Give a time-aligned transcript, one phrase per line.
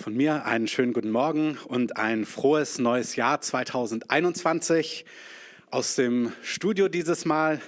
[0.00, 5.04] von mir einen schönen guten Morgen und ein frohes neues Jahr 2021
[5.70, 7.60] aus dem Studio dieses Mal.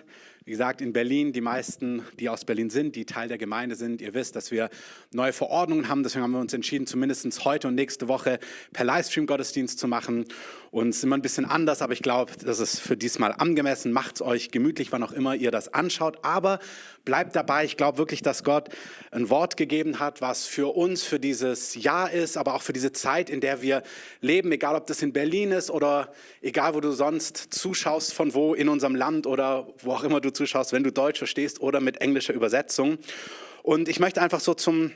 [0.45, 4.03] Wie gesagt, in Berlin, die meisten, die aus Berlin sind, die Teil der Gemeinde sind,
[4.03, 4.71] ihr wisst, dass wir
[5.13, 6.03] neue Verordnungen haben.
[6.03, 8.41] Deswegen haben wir uns entschieden, zumindest heute und nächste Woche
[8.73, 10.27] per Livestream Gottesdienst zu machen.
[10.73, 13.93] Und es ist immer ein bisschen anders, aber ich glaube, das ist für diesmal angemessen.
[13.93, 16.19] Macht es euch gemütlich, wann auch immer ihr das anschaut.
[16.23, 16.59] Aber
[17.05, 17.65] bleibt dabei.
[17.65, 18.69] Ich glaube wirklich, dass Gott
[19.11, 22.91] ein Wort gegeben hat, was für uns, für dieses Jahr ist, aber auch für diese
[22.91, 23.83] Zeit, in der wir
[24.21, 24.51] leben.
[24.51, 28.69] Egal, ob das in Berlin ist oder egal, wo du sonst zuschaust, von wo in
[28.69, 32.35] unserem Land oder wo auch immer du zuschaust, wenn du Deutsch verstehst oder mit englischer
[32.35, 32.99] Übersetzung.
[33.63, 34.93] Und ich möchte einfach so zum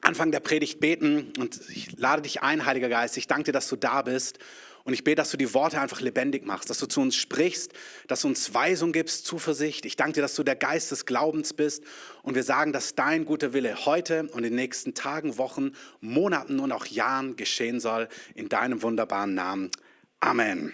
[0.00, 3.16] Anfang der Predigt beten und ich lade dich ein, Heiliger Geist.
[3.16, 4.38] Ich danke dir, dass du da bist.
[4.82, 7.72] Und ich bete, dass du die Worte einfach lebendig machst, dass du zu uns sprichst,
[8.08, 9.84] dass du uns Weisung gibst, Zuversicht.
[9.84, 11.84] Ich danke dir, dass du der Geist des Glaubens bist.
[12.22, 16.60] Und wir sagen, dass dein guter Wille heute und in den nächsten Tagen, Wochen, Monaten
[16.60, 18.08] und auch Jahren geschehen soll.
[18.34, 19.70] In deinem wunderbaren Namen.
[20.20, 20.72] Amen.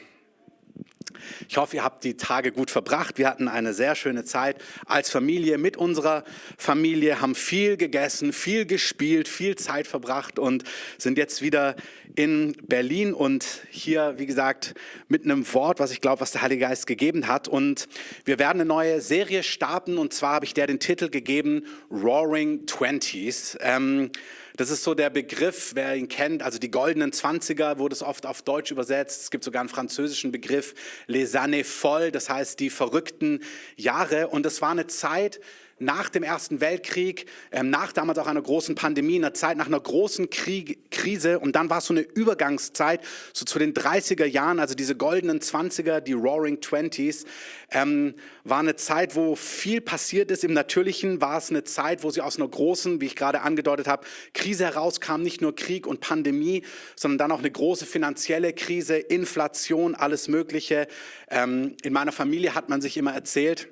[1.49, 3.19] Ich hoffe, ihr habt die Tage gut verbracht.
[3.19, 6.25] Wir hatten eine sehr schöne Zeit als Familie mit unserer
[6.59, 10.65] Familie, haben viel gegessen, viel gespielt, viel Zeit verbracht und
[10.99, 11.77] sind jetzt wieder
[12.17, 14.75] in Berlin und hier, wie gesagt,
[15.09, 17.47] mit einem Wort, was ich glaube, was der Heilige Geist gegeben hat.
[17.47, 17.89] Und
[18.25, 22.67] wir werden eine neue Serie starten und zwar habe ich der den Titel gegeben Roaring
[22.67, 23.57] Twenties.
[23.61, 24.11] Ähm,
[24.57, 28.27] das ist so der Begriff, wer ihn kennt, also die goldenen Zwanziger wurde es oft
[28.27, 29.23] auf Deutsch übersetzt.
[29.23, 30.75] Es gibt sogar einen französischen Begriff,
[31.07, 33.41] les années folles, das heißt die verrückten
[33.77, 34.29] Jahre.
[34.29, 35.41] Und es war eine Zeit,
[35.79, 39.81] nach dem Ersten Weltkrieg, ähm, nach damals auch einer großen Pandemie, einer Zeit nach einer
[39.81, 41.39] großen Krieg, Krise.
[41.39, 43.01] Und dann war es so eine Übergangszeit,
[43.35, 47.27] so zu den 30er Jahren, also diese goldenen 20er, die Roaring Twenties,
[47.71, 50.45] ähm, war eine Zeit, wo viel passiert ist.
[50.45, 53.87] Im Natürlichen war es eine Zeit, wo sie aus einer großen, wie ich gerade angedeutet
[53.87, 55.21] habe, Krise herauskam.
[55.21, 56.63] Nicht nur Krieg und Pandemie,
[56.95, 60.87] sondern dann auch eine große finanzielle Krise, Inflation, alles Mögliche.
[61.29, 63.69] Ähm, in meiner Familie hat man sich immer erzählt,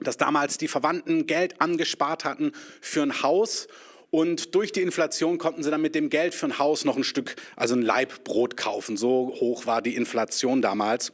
[0.00, 3.68] dass damals die Verwandten Geld angespart hatten für ein Haus
[4.10, 7.04] und durch die Inflation konnten sie dann mit dem Geld für ein Haus noch ein
[7.04, 8.96] Stück, also ein Laib Brot kaufen.
[8.96, 11.12] So hoch war die Inflation damals.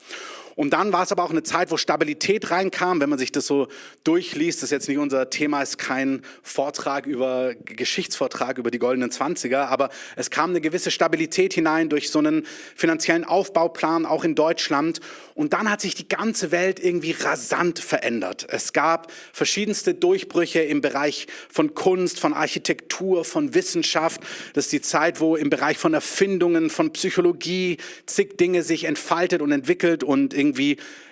[0.57, 2.99] Und dann war es aber auch eine Zeit, wo Stabilität reinkam.
[2.99, 3.69] Wenn man sich das so
[4.05, 9.11] durchliest, das ist jetzt nicht unser Thema, ist kein Vortrag über, Geschichtsvortrag über die goldenen
[9.11, 14.35] Zwanziger, aber es kam eine gewisse Stabilität hinein durch so einen finanziellen Aufbauplan, auch in
[14.35, 15.01] Deutschland.
[15.35, 18.47] Und dann hat sich die ganze Welt irgendwie rasant verändert.
[18.49, 24.23] Es gab verschiedenste Durchbrüche im Bereich von Kunst, von Architektur, von Wissenschaft.
[24.55, 29.43] Das ist die Zeit, wo im Bereich von Erfindungen, von Psychologie zig Dinge sich entfaltet
[29.43, 30.46] und entwickelt und irgendwie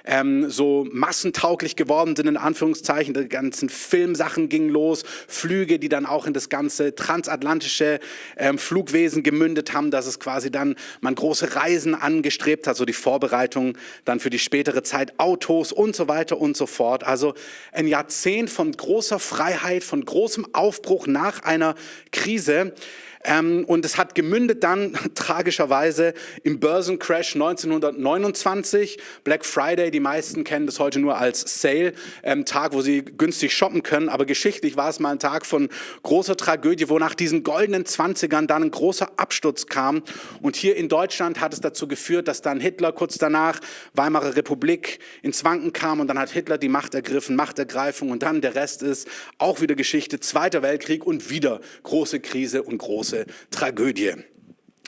[0.05, 3.15] ähm, so massentauglich geworden sind, in Anführungszeichen.
[3.15, 8.00] Die ganzen Filmsachen gingen los, Flüge, die dann auch in das ganze transatlantische
[8.37, 12.93] ähm, Flugwesen gemündet haben, dass es quasi dann man große Reisen angestrebt hat, so die
[12.93, 17.05] Vorbereitung dann für die spätere Zeit, Autos und so weiter und so fort.
[17.05, 17.34] Also
[17.72, 21.75] ein Jahrzehnt von großer Freiheit, von großem Aufbruch nach einer
[22.12, 22.75] Krise.
[23.24, 26.12] Ähm, und es hat gemündet dann tragischerweise
[26.42, 32.82] im Börsencrash 1929, Black Friday, die meisten kennen das heute nur als Sale-Tag, ähm, wo
[32.82, 35.70] sie günstig shoppen können, aber geschichtlich war es mal ein Tag von
[36.02, 40.02] großer Tragödie, wo nach diesen goldenen Zwanzigern dann ein großer Absturz kam.
[40.42, 43.60] Und hier in Deutschland hat es dazu geführt, dass dann Hitler kurz danach
[43.94, 48.42] Weimarer Republik ins Wanken kam und dann hat Hitler die Macht ergriffen, Machtergreifung und dann
[48.42, 49.08] der Rest ist
[49.38, 54.12] auch wieder Geschichte, Zweiter Weltkrieg und wieder große Krise und große große Tragödie.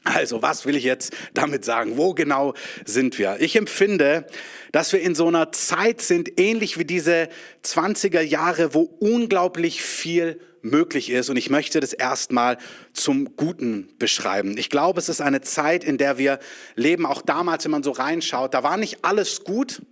[0.05, 1.97] Also, was will ich jetzt damit sagen?
[1.97, 2.55] Wo genau
[2.85, 3.39] sind wir?
[3.41, 4.27] Ich empfinde,
[4.71, 7.29] dass wir in so einer Zeit sind, ähnlich wie diese
[7.65, 11.29] 20er Jahre, wo unglaublich viel möglich ist.
[11.29, 12.57] Und ich möchte das erstmal
[12.93, 14.57] zum Guten beschreiben.
[14.59, 16.39] Ich glaube, es ist eine Zeit, in der wir
[16.77, 17.05] leben.
[17.05, 19.83] Auch damals, wenn man so reinschaut, da war nicht alles gut,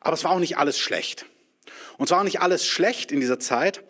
[0.00, 1.26] aber es war auch nicht alles schlecht.
[1.98, 3.82] Und zwar auch nicht alles schlecht in dieser Zeit,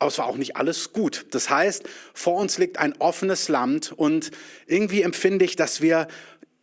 [0.00, 1.26] aber es war auch nicht alles gut.
[1.30, 4.30] Das heißt, vor uns liegt ein offenes Land und
[4.66, 6.08] irgendwie empfinde ich, dass wir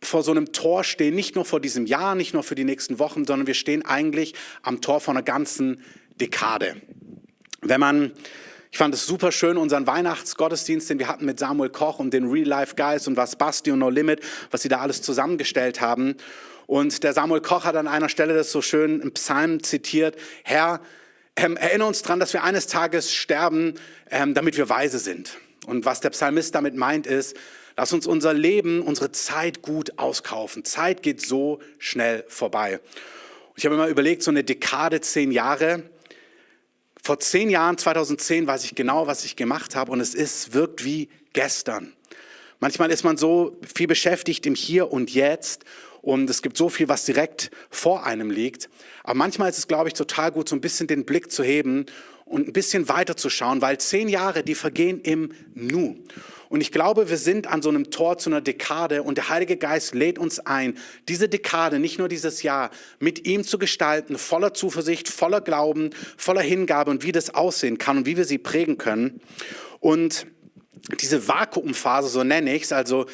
[0.02, 2.98] vor so einem Tor stehen, nicht nur vor diesem Jahr, nicht nur für die nächsten
[2.98, 5.82] Wochen, sondern wir stehen eigentlich am Tor von einer ganzen
[6.20, 6.76] Dekade.
[7.62, 8.12] Wenn man
[8.70, 12.30] ich fand es super schön, unseren Weihnachtsgottesdienst, den wir hatten mit Samuel Koch und den
[12.30, 14.20] Real Life Guys und was Basti und No Limit,
[14.50, 16.16] was sie da alles zusammengestellt haben.
[16.66, 20.82] Und der Samuel Koch hat an einer Stelle das so schön im Psalm zitiert, Herr,
[21.38, 23.74] ähm, erinnere uns daran, dass wir eines Tages sterben,
[24.10, 25.38] ähm, damit wir weise sind.
[25.66, 27.36] Und was der Psalmist damit meint, ist,
[27.76, 30.64] lass uns unser Leben, unsere Zeit gut auskaufen.
[30.64, 32.80] Zeit geht so schnell vorbei.
[33.54, 35.84] ich habe mal überlegt, so eine Dekade, zehn Jahre.
[37.02, 40.84] Vor zehn Jahren, 2010, weiß ich genau, was ich gemacht habe und es ist, wirkt
[40.84, 41.92] wie gestern.
[42.60, 45.64] Manchmal ist man so viel beschäftigt im Hier und Jetzt
[46.02, 48.68] und es gibt so viel, was direkt vor einem liegt.
[49.04, 51.86] Aber manchmal ist es, glaube ich, total gut, so ein bisschen den Blick zu heben
[52.24, 55.96] und ein bisschen weiter zu schauen, weil zehn Jahre, die vergehen im Nu.
[56.48, 59.56] Und ich glaube, wir sind an so einem Tor zu einer Dekade und der Heilige
[59.56, 60.78] Geist lädt uns ein,
[61.08, 66.40] diese Dekade, nicht nur dieses Jahr, mit ihm zu gestalten, voller Zuversicht, voller Glauben, voller
[66.40, 69.20] Hingabe und wie das aussehen kann und wie wir sie prägen können.
[69.80, 70.26] Und
[71.00, 73.06] diese Vakuumphase, so nenne ich es, also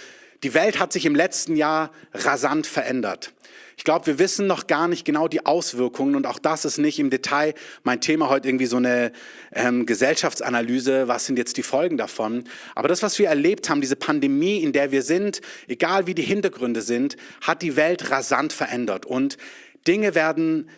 [0.45, 3.33] die Welt hat sich im letzten Jahr rasant verändert.
[3.77, 6.99] Ich glaube, wir wissen noch gar nicht genau die Auswirkungen und auch das ist nicht
[7.01, 9.11] im Detail mein Thema heute irgendwie so eine
[9.53, 12.45] ähm, Gesellschaftsanalyse, was sind jetzt die Folgen davon.
[12.75, 16.23] Aber das, was wir erlebt haben, diese Pandemie, in der wir sind, egal wie die
[16.23, 19.39] Hintergründe sind, hat die Welt rasant verändert und
[19.87, 20.69] Dinge werden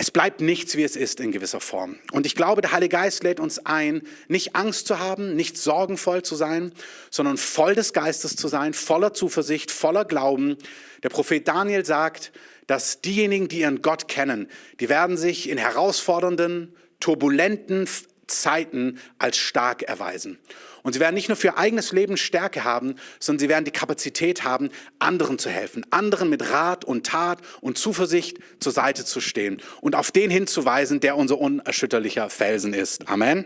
[0.00, 1.96] es bleibt nichts, wie es ist in gewisser Form.
[2.10, 6.22] Und ich glaube, der Heilige Geist lädt uns ein, nicht Angst zu haben, nicht sorgenvoll
[6.22, 6.72] zu sein,
[7.10, 10.56] sondern voll des Geistes zu sein, voller Zuversicht, voller Glauben.
[11.02, 12.32] Der Prophet Daniel sagt,
[12.66, 14.48] dass diejenigen, die ihren Gott kennen,
[14.80, 17.86] die werden sich in herausfordernden, turbulenten
[18.26, 20.38] Zeiten als stark erweisen.
[20.82, 23.70] Und sie werden nicht nur für ihr eigenes Leben Stärke haben, sondern sie werden die
[23.70, 29.20] Kapazität haben, anderen zu helfen, anderen mit Rat und Tat und Zuversicht zur Seite zu
[29.20, 33.08] stehen und auf den hinzuweisen, der unser unerschütterlicher Felsen ist.
[33.08, 33.44] Amen.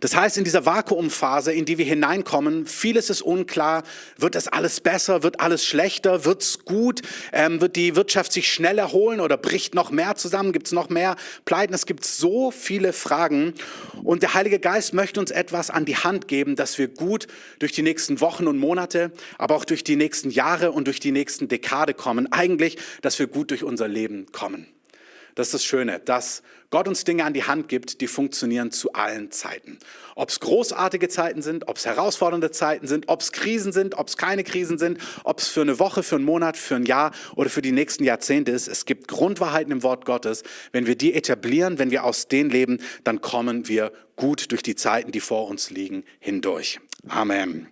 [0.00, 3.82] Das heißt, in dieser Vakuumphase, in die wir hineinkommen, vieles ist unklar.
[4.16, 5.22] Wird das alles besser?
[5.22, 6.24] Wird alles schlechter?
[6.24, 7.02] Wird's gut?
[7.32, 10.52] Ähm, wird die Wirtschaft sich schnell erholen oder bricht noch mehr zusammen?
[10.52, 11.74] Gibt es noch mehr Pleiten?
[11.74, 13.54] Es gibt so viele Fragen.
[14.02, 17.26] Und der Heilige Geist möchte uns etwas an die Hand geben, dass wir gut
[17.58, 21.12] durch die nächsten Wochen und Monate, aber auch durch die nächsten Jahre und durch die
[21.12, 22.32] nächsten Dekade kommen.
[22.32, 24.66] Eigentlich, dass wir gut durch unser Leben kommen.
[25.38, 28.94] Das ist das Schöne, dass Gott uns Dinge an die Hand gibt, die funktionieren zu
[28.94, 29.78] allen Zeiten.
[30.16, 34.08] Ob es großartige Zeiten sind, ob es herausfordernde Zeiten sind, ob es Krisen sind, ob
[34.08, 37.12] es keine Krisen sind, ob es für eine Woche, für einen Monat, für ein Jahr
[37.36, 38.66] oder für die nächsten Jahrzehnte ist.
[38.66, 40.42] Es gibt Grundwahrheiten im Wort Gottes.
[40.72, 44.74] Wenn wir die etablieren, wenn wir aus denen leben, dann kommen wir gut durch die
[44.74, 46.80] Zeiten, die vor uns liegen, hindurch.
[47.06, 47.68] Amen.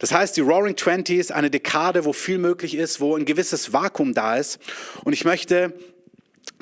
[0.00, 4.14] Das heißt, die Roaring Twenties, eine Dekade, wo viel möglich ist, wo ein gewisses Vakuum
[4.14, 4.58] da ist.
[5.04, 5.72] Und ich möchte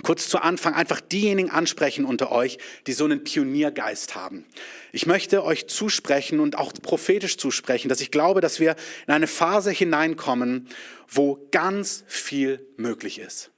[0.02, 4.47] kurz zu Anfang einfach diejenigen ansprechen unter euch, die so einen Pioniergeist haben.
[4.93, 8.76] Ich möchte euch zusprechen und auch prophetisch zusprechen, dass ich glaube, dass wir
[9.06, 10.69] in eine Phase hineinkommen,
[11.08, 13.50] wo ganz viel möglich ist.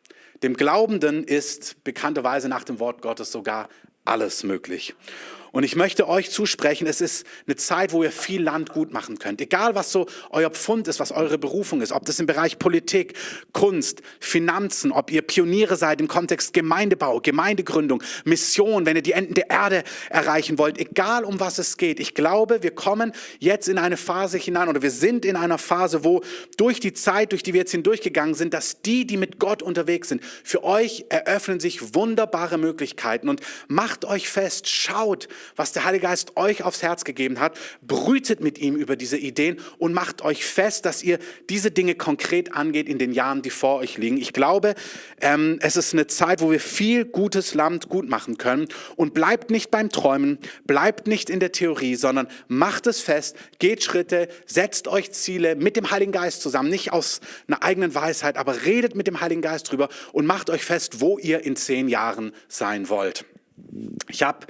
[0.42, 3.68] Dem Glaubenden ist bekannterweise nach dem Wort Gottes sogar
[4.04, 4.94] alles möglich.
[5.52, 9.18] Und ich möchte euch zusprechen, es ist eine Zeit, wo ihr viel Land gut machen
[9.18, 9.38] könnt.
[9.42, 13.12] Egal, was so euer Pfund ist, was eure Berufung ist, ob das im Bereich Politik,
[13.52, 19.34] Kunst, Finanzen, ob ihr Pioniere seid im Kontext Gemeindebau, Gemeindegründung, Mission, wenn ihr die Enden
[19.34, 22.00] der Erde erreichen wollt, egal um was es geht.
[22.00, 26.02] Ich glaube, wir kommen jetzt in eine Phase hinein oder wir sind in einer Phase,
[26.02, 26.22] wo
[26.56, 30.08] durch die Zeit, durch die wir jetzt hindurchgegangen sind, dass die, die mit Gott unterwegs
[30.08, 36.06] sind, für euch eröffnen sich wunderbare Möglichkeiten und macht euch fest, schaut, was der Heilige
[36.06, 40.44] Geist euch aufs Herz gegeben hat, brütet mit ihm über diese Ideen und macht euch
[40.44, 41.18] fest, dass ihr
[41.48, 44.16] diese Dinge konkret angeht in den Jahren, die vor euch liegen.
[44.16, 44.74] Ich glaube,
[45.20, 49.50] ähm, es ist eine Zeit, wo wir viel gutes Land gut machen können und bleibt
[49.50, 54.88] nicht beim Träumen, bleibt nicht in der Theorie, sondern macht es fest, geht Schritte, setzt
[54.88, 59.06] euch Ziele mit dem Heiligen Geist zusammen, nicht aus einer eigenen Weisheit, aber redet mit
[59.06, 63.24] dem Heiligen Geist drüber und macht euch fest, wo ihr in zehn Jahren sein wollt.
[64.08, 64.46] Ich habe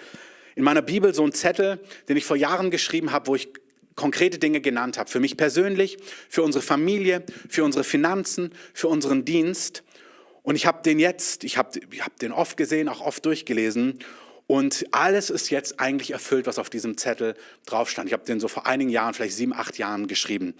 [0.54, 3.48] in meiner Bibel so einen Zettel, den ich vor Jahren geschrieben habe, wo ich
[3.94, 5.10] konkrete Dinge genannt habe.
[5.10, 9.82] Für mich persönlich, für unsere Familie, für unsere Finanzen, für unseren Dienst.
[10.42, 13.98] Und ich habe den jetzt, ich habe ich hab den oft gesehen, auch oft durchgelesen.
[14.46, 18.08] Und alles ist jetzt eigentlich erfüllt, was auf diesem Zettel drauf stand.
[18.08, 20.54] Ich habe den so vor einigen Jahren, vielleicht sieben, acht Jahren geschrieben.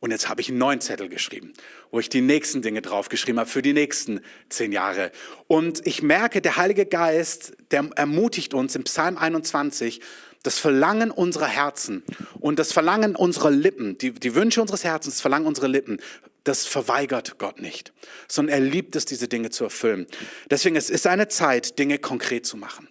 [0.00, 1.52] Und jetzt habe ich einen neuen Zettel geschrieben,
[1.90, 5.10] wo ich die nächsten Dinge draufgeschrieben habe für die nächsten zehn Jahre.
[5.46, 10.00] Und ich merke, der Heilige Geist, der ermutigt uns im Psalm 21,
[10.42, 12.04] das Verlangen unserer Herzen
[12.38, 15.98] und das Verlangen unserer Lippen, die, die Wünsche unseres Herzens, das Verlangen unserer Lippen,
[16.44, 17.92] das verweigert Gott nicht,
[18.28, 20.06] sondern er liebt es, diese Dinge zu erfüllen.
[20.50, 22.88] Deswegen es ist eine Zeit, Dinge konkret zu machen.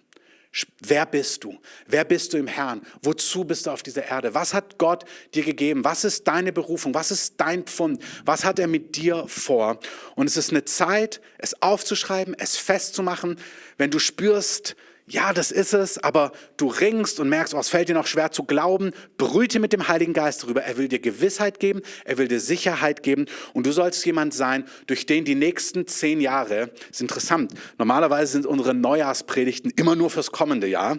[0.80, 1.58] Wer bist du?
[1.86, 2.82] Wer bist du im Herrn?
[3.02, 4.34] Wozu bist du auf dieser Erde?
[4.34, 5.84] Was hat Gott dir gegeben?
[5.84, 6.94] Was ist deine Berufung?
[6.94, 8.02] Was ist dein Pfund?
[8.24, 9.78] Was hat er mit dir vor?
[10.14, 13.38] Und es ist eine Zeit, es aufzuschreiben, es festzumachen.
[13.76, 14.74] Wenn du spürst,
[15.08, 18.30] ja, das ist es, aber du ringst und merkst, oh, es fällt dir noch schwer
[18.30, 20.62] zu glauben, brüte mit dem Heiligen Geist darüber.
[20.62, 24.64] Er will dir Gewissheit geben, er will dir Sicherheit geben und du sollst jemand sein,
[24.86, 30.30] durch den die nächsten zehn Jahre, ist interessant, normalerweise sind unsere Neujahrspredigten immer nur fürs
[30.30, 30.98] kommende Jahr,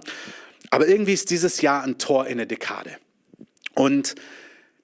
[0.71, 2.97] aber irgendwie ist dieses Jahr ein Tor in eine Dekade.
[3.75, 4.15] Und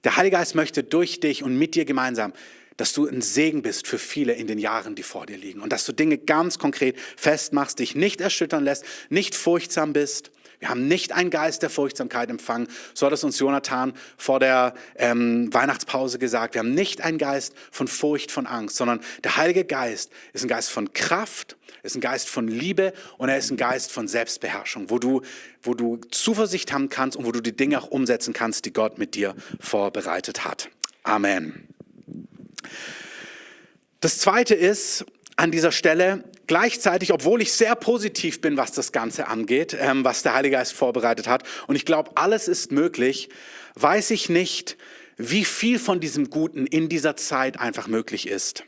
[0.05, 2.31] Der Heilige Geist möchte durch dich und mit dir gemeinsam,
[2.77, 5.61] dass du ein Segen bist für viele in den Jahren, die vor dir liegen.
[5.61, 10.31] Und dass du Dinge ganz konkret festmachst, dich nicht erschüttern lässt, nicht furchtsam bist.
[10.59, 14.73] Wir haben nicht einen Geist der Furchtsamkeit empfangen, so hat es uns Jonathan vor der
[14.95, 16.55] ähm, Weihnachtspause gesagt.
[16.55, 20.47] Wir haben nicht einen Geist von Furcht, von Angst, sondern der Heilige Geist ist ein
[20.47, 24.89] Geist von Kraft, ist ein Geist von Liebe und er ist ein Geist von Selbstbeherrschung,
[24.89, 25.21] wo du,
[25.61, 28.97] wo du Zuversicht haben kannst und wo du die Dinge auch umsetzen kannst, die Gott
[28.97, 30.69] mit dir vorbereitet hat.
[31.03, 31.74] Amen.
[33.99, 35.05] Das zweite ist
[35.35, 40.23] an dieser Stelle gleichzeitig, obwohl ich sehr positiv bin, was das Ganze angeht, ähm, was
[40.23, 43.29] der Heilige Geist vorbereitet hat, und ich glaube, alles ist möglich,
[43.75, 44.77] weiß ich nicht,
[45.17, 48.63] wie viel von diesem Guten in dieser Zeit einfach möglich ist.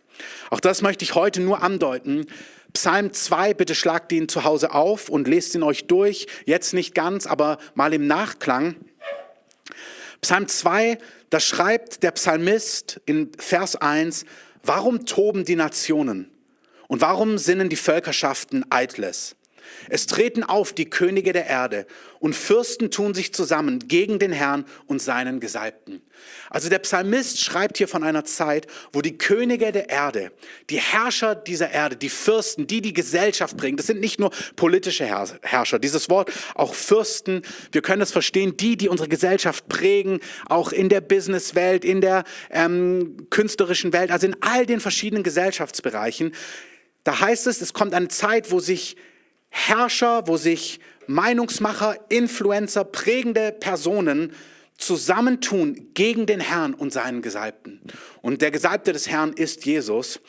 [0.49, 2.25] Auch das möchte ich heute nur andeuten.
[2.73, 6.27] Psalm 2, bitte schlagt ihn zu Hause auf und lest ihn euch durch.
[6.45, 8.75] Jetzt nicht ganz, aber mal im Nachklang.
[10.21, 10.97] Psalm 2,
[11.29, 14.25] da schreibt der Psalmist in Vers 1,
[14.63, 16.31] warum toben die Nationen
[16.87, 19.35] und warum sinnen die Völkerschaften eitles?
[19.89, 21.85] Es treten auf die Könige der Erde
[22.19, 26.01] und Fürsten tun sich zusammen gegen den Herrn und seinen Gesalbten.
[26.49, 30.31] Also der Psalmist schreibt hier von einer Zeit, wo die Könige der Erde,
[30.69, 35.05] die Herrscher dieser Erde, die Fürsten, die die Gesellschaft bringen, das sind nicht nur politische
[35.05, 40.71] Herrscher, dieses Wort auch Fürsten, wir können es verstehen, die, die unsere Gesellschaft prägen, auch
[40.71, 46.33] in der Businesswelt, in der ähm, künstlerischen Welt, also in all den verschiedenen Gesellschaftsbereichen.
[47.03, 48.97] Da heißt es, es kommt eine Zeit, wo sich
[49.57, 54.33] Herrscher, wo sich Meinungsmacher, Influencer, prägende Personen
[54.77, 57.81] zusammentun gegen den Herrn und seinen Gesalbten.
[58.21, 60.19] Und der Gesalbte des Herrn ist Jesus.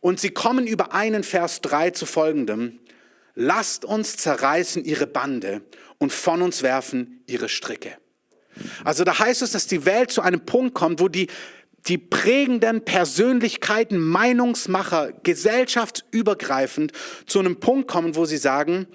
[0.00, 2.78] Und sie kommen über einen Vers 3 zu folgendem.
[3.34, 5.62] Lasst uns zerreißen ihre Bande
[5.98, 7.96] und von uns werfen ihre Stricke.
[8.84, 11.28] Also da heißt es, dass die Welt zu einem Punkt kommt, wo die
[11.86, 16.92] die prägenden Persönlichkeiten, Meinungsmacher, gesellschaftsübergreifend
[17.26, 18.86] zu einem Punkt kommen, wo sie sagen,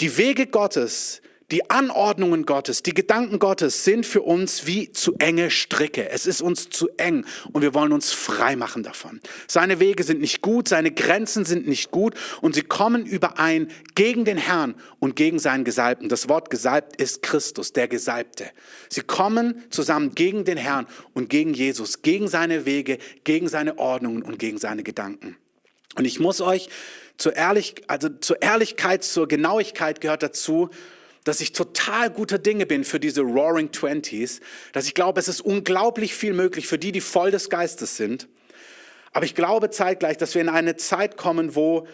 [0.00, 1.22] die Wege Gottes,
[1.52, 6.10] die Anordnungen Gottes, die Gedanken Gottes sind für uns wie zu enge Stricke.
[6.10, 9.20] Es ist uns zu eng und wir wollen uns frei machen davon.
[9.46, 14.24] Seine Wege sind nicht gut, seine Grenzen sind nicht gut und sie kommen überein gegen
[14.24, 16.08] den Herrn und gegen seinen Gesalbten.
[16.08, 18.50] Das Wort Gesalbt ist Christus, der Gesalbte.
[18.88, 24.22] Sie kommen zusammen gegen den Herrn und gegen Jesus, gegen seine Wege, gegen seine Ordnungen
[24.22, 25.36] und gegen seine Gedanken.
[25.94, 26.68] Und ich muss euch
[27.16, 30.70] zur, Ehrlich, also zur Ehrlichkeit, zur Genauigkeit gehört dazu,
[31.26, 34.40] dass ich total guter Dinge bin für diese Roaring Twenties,
[34.72, 38.28] dass ich glaube, es ist unglaublich viel möglich für die, die voll des Geistes sind.
[39.12, 41.88] Aber ich glaube zeitgleich, dass wir in eine Zeit kommen, wo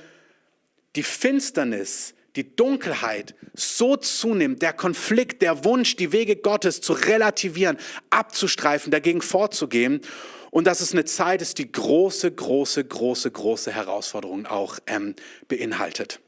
[0.97, 7.79] die Finsternis, die Dunkelheit so zunimmt, der Konflikt, der Wunsch, die Wege Gottes zu relativieren,
[8.11, 10.03] abzustreifen, dagegen vorzugehen.
[10.51, 15.15] Und dass es eine Zeit ist, die große, große, große, große Herausforderungen auch ähm,
[15.49, 16.21] beinhaltet.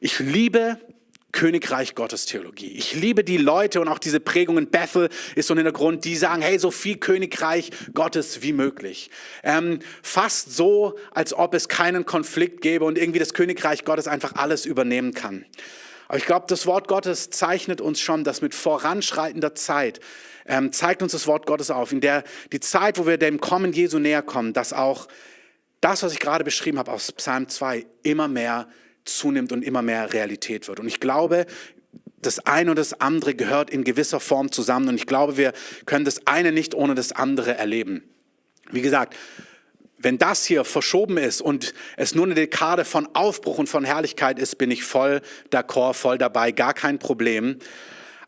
[0.00, 0.78] Ich liebe
[1.32, 2.72] Königreich Gottes Theologie.
[2.72, 4.68] Ich liebe die Leute und auch diese Prägungen.
[4.68, 9.10] Bethel ist so ein Hintergrund, die sagen, hey, so viel Königreich Gottes wie möglich.
[9.42, 14.36] Ähm, fast so, als ob es keinen Konflikt gäbe und irgendwie das Königreich Gottes einfach
[14.36, 15.44] alles übernehmen kann.
[16.08, 20.00] Aber ich glaube, das Wort Gottes zeichnet uns schon, dass mit voranschreitender Zeit
[20.46, 23.74] ähm, zeigt uns das Wort Gottes auf, in der die Zeit, wo wir dem Kommen
[23.74, 25.08] Jesu näher kommen, dass auch
[25.82, 28.66] das, was ich gerade beschrieben habe aus Psalm 2, immer mehr
[29.04, 30.80] zunimmt und immer mehr Realität wird.
[30.80, 31.46] Und ich glaube,
[32.20, 34.88] das eine und das andere gehört in gewisser Form zusammen.
[34.88, 35.52] Und ich glaube, wir
[35.86, 38.02] können das eine nicht ohne das andere erleben.
[38.70, 39.16] Wie gesagt,
[39.98, 44.38] wenn das hier verschoben ist und es nur eine Dekade von Aufbruch und von Herrlichkeit
[44.38, 47.58] ist, bin ich voll d'accord, voll dabei, gar kein Problem.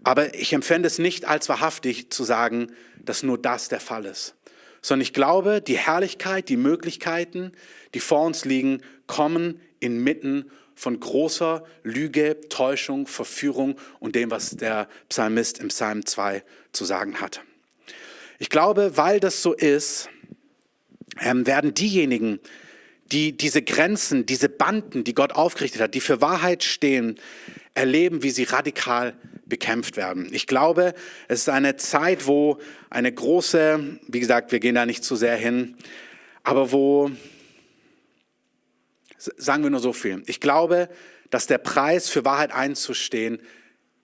[0.02, 4.34] Aber ich empfände es nicht als wahrhaftig zu sagen, dass nur das der Fall ist.
[4.82, 7.52] Sondern ich glaube, die Herrlichkeit, die Möglichkeiten,
[7.94, 10.50] die vor uns liegen, kommen inmitten
[10.80, 17.20] von großer Lüge, Täuschung, Verführung und dem, was der Psalmist im Psalm 2 zu sagen
[17.20, 17.42] hat.
[18.38, 20.08] Ich glaube, weil das so ist,
[21.20, 22.40] ähm, werden diejenigen,
[23.12, 27.20] die diese Grenzen, diese Banden, die Gott aufgerichtet hat, die für Wahrheit stehen,
[27.74, 29.12] erleben, wie sie radikal
[29.44, 30.30] bekämpft werden.
[30.32, 30.94] Ich glaube,
[31.28, 32.56] es ist eine Zeit, wo
[32.88, 35.76] eine große, wie gesagt, wir gehen da nicht zu sehr hin,
[36.42, 37.10] aber wo
[39.20, 40.22] Sagen wir nur so viel.
[40.26, 40.88] Ich glaube,
[41.28, 43.40] dass der Preis für Wahrheit einzustehen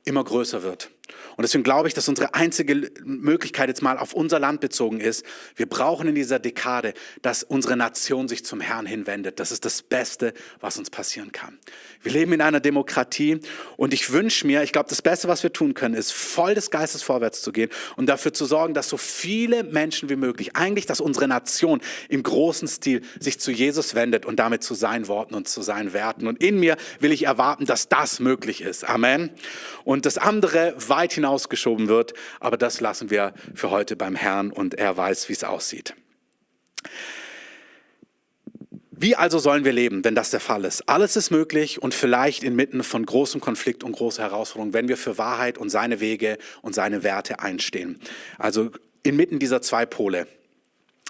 [0.04, 0.90] immer größer wird.
[1.36, 5.24] Und deswegen glaube ich, dass unsere einzige Möglichkeit jetzt mal auf unser Land bezogen ist,
[5.54, 9.40] wir brauchen in dieser Dekade, dass unsere Nation sich zum Herrn hinwendet.
[9.40, 11.58] Das ist das Beste, was uns passieren kann.
[12.02, 13.40] Wir leben in einer Demokratie
[13.76, 16.70] und ich wünsche mir, ich glaube, das Beste, was wir tun können, ist voll des
[16.70, 20.86] Geistes vorwärts zu gehen und dafür zu sorgen, dass so viele Menschen wie möglich, eigentlich,
[20.86, 25.34] dass unsere Nation im großen Stil sich zu Jesus wendet und damit zu seinen Worten
[25.34, 26.26] und zu seinen Werten.
[26.26, 28.88] Und in mir will ich erwarten, dass das möglich ist.
[28.88, 29.30] Amen.
[29.84, 32.14] Und das andere weit hinaus hinausgeschoben wird.
[32.40, 35.94] Aber das lassen wir für heute beim Herrn und er weiß, wie es aussieht.
[38.98, 40.88] Wie also sollen wir leben, wenn das der Fall ist?
[40.88, 45.18] Alles ist möglich und vielleicht inmitten von großem Konflikt und großer Herausforderung, wenn wir für
[45.18, 48.00] Wahrheit und seine Wege und seine Werte einstehen.
[48.38, 48.70] Also
[49.02, 50.26] inmitten dieser zwei Pole.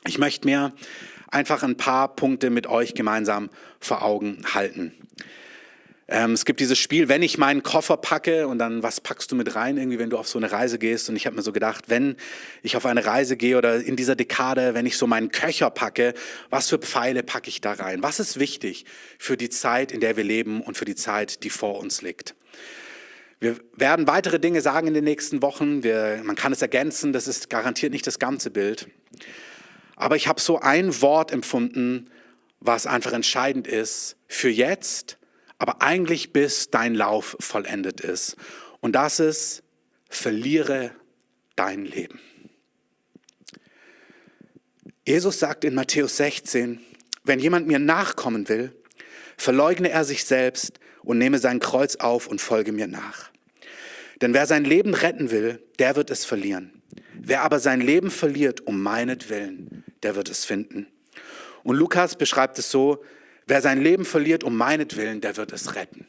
[0.05, 0.73] Ich möchte mir
[1.31, 4.93] einfach ein paar Punkte mit euch gemeinsam vor Augen halten.
[6.09, 9.37] Ähm, es gibt dieses Spiel, wenn ich meinen Koffer packe und dann, was packst du
[9.37, 11.09] mit rein, irgendwie, wenn du auf so eine Reise gehst.
[11.09, 12.17] Und ich habe mir so gedacht, wenn
[12.63, 16.15] ich auf eine Reise gehe oder in dieser Dekade, wenn ich so meinen Köcher packe,
[16.49, 18.03] was für Pfeile packe ich da rein?
[18.05, 18.85] Was ist wichtig
[19.19, 22.37] für die Zeit, in der wir leben und für die Zeit, die vor uns liegt?
[23.41, 25.83] Wir werden weitere Dinge sagen in den nächsten Wochen.
[25.83, 28.89] Wir, man kann es ergänzen, das ist garantiert nicht das ganze Bild.
[29.97, 32.11] Aber ich habe so ein Wort empfunden,
[32.61, 35.19] was einfach entscheidend ist für jetzt
[35.59, 38.37] aber eigentlich bis dein Lauf vollendet ist.
[38.81, 39.63] Und das ist,
[40.09, 40.93] verliere
[41.57, 42.21] dein Leben.
[45.07, 46.81] Jesus sagt in Matthäus 16,
[47.25, 48.73] wenn jemand mir nachkommen will,
[49.37, 53.31] verleugne er sich selbst und nehme sein Kreuz auf und folge mir nach.
[54.21, 56.83] Denn wer sein Leben retten will, der wird es verlieren.
[57.15, 60.87] Wer aber sein Leben verliert um meinetwillen, der wird es finden.
[61.63, 63.03] Und Lukas beschreibt es so,
[63.47, 66.07] Wer sein Leben verliert um meinetwillen, der wird es retten.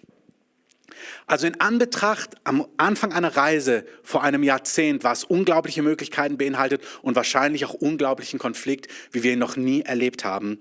[1.27, 7.15] Also in Anbetracht am Anfang einer Reise vor einem Jahrzehnt, was unglaubliche Möglichkeiten beinhaltet und
[7.15, 10.57] wahrscheinlich auch unglaublichen Konflikt, wie wir ihn noch nie erlebt haben.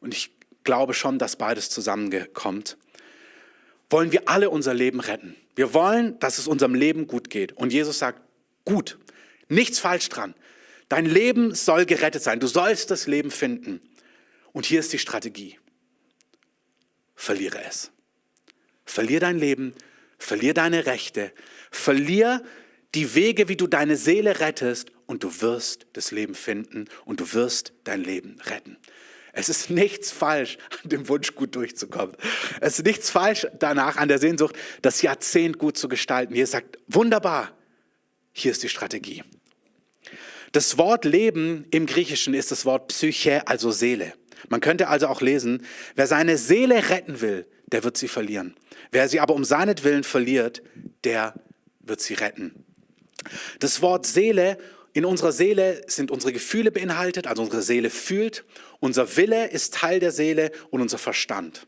[0.00, 0.32] Und ich
[0.64, 2.76] glaube schon, dass beides zusammenkommt.
[3.88, 5.34] Wollen wir alle unser Leben retten.
[5.56, 7.52] Wir wollen, dass es unserem Leben gut geht.
[7.52, 8.20] Und Jesus sagt,
[8.66, 8.98] gut,
[9.48, 10.34] nichts falsch dran.
[10.90, 12.38] Dein Leben soll gerettet sein.
[12.38, 13.80] Du sollst das Leben finden.
[14.52, 15.58] Und hier ist die Strategie
[17.18, 17.90] verliere es.
[18.86, 19.74] Verlier dein Leben,
[20.18, 21.32] verlier deine Rechte,
[21.70, 22.42] verlier
[22.94, 27.32] die Wege, wie du deine Seele rettest und du wirst das Leben finden und du
[27.34, 28.78] wirst dein Leben retten.
[29.32, 32.16] Es ist nichts falsch an dem Wunsch, gut durchzukommen.
[32.60, 36.34] Es ist nichts falsch danach an der Sehnsucht, das Jahrzehnt gut zu gestalten.
[36.34, 37.52] Ihr sagt, wunderbar,
[38.32, 39.24] hier ist die Strategie.
[40.52, 44.14] Das Wort Leben im Griechischen ist das Wort Psyche, also Seele.
[44.48, 48.56] Man könnte also auch lesen, wer seine Seele retten will, der wird sie verlieren.
[48.90, 50.62] Wer sie aber um seinetwillen verliert,
[51.04, 51.34] der
[51.80, 52.64] wird sie retten.
[53.58, 54.58] Das Wort Seele,
[54.92, 58.44] in unserer Seele sind unsere Gefühle beinhaltet, also unsere Seele fühlt,
[58.80, 61.66] unser Wille ist Teil der Seele und unser Verstand.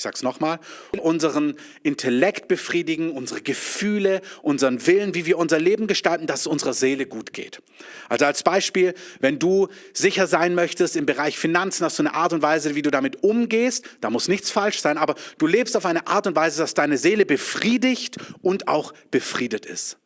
[0.00, 0.60] Ich sage es nochmal,
[1.02, 6.72] unseren Intellekt befriedigen, unsere Gefühle, unseren Willen, wie wir unser Leben gestalten, dass es unserer
[6.72, 7.60] Seele gut geht.
[8.08, 12.32] Also als Beispiel, wenn du sicher sein möchtest im Bereich Finanzen, hast du eine Art
[12.32, 15.84] und Weise, wie du damit umgehst, da muss nichts falsch sein, aber du lebst auf
[15.84, 19.98] eine Art und Weise, dass deine Seele befriedigt und auch befriedet ist.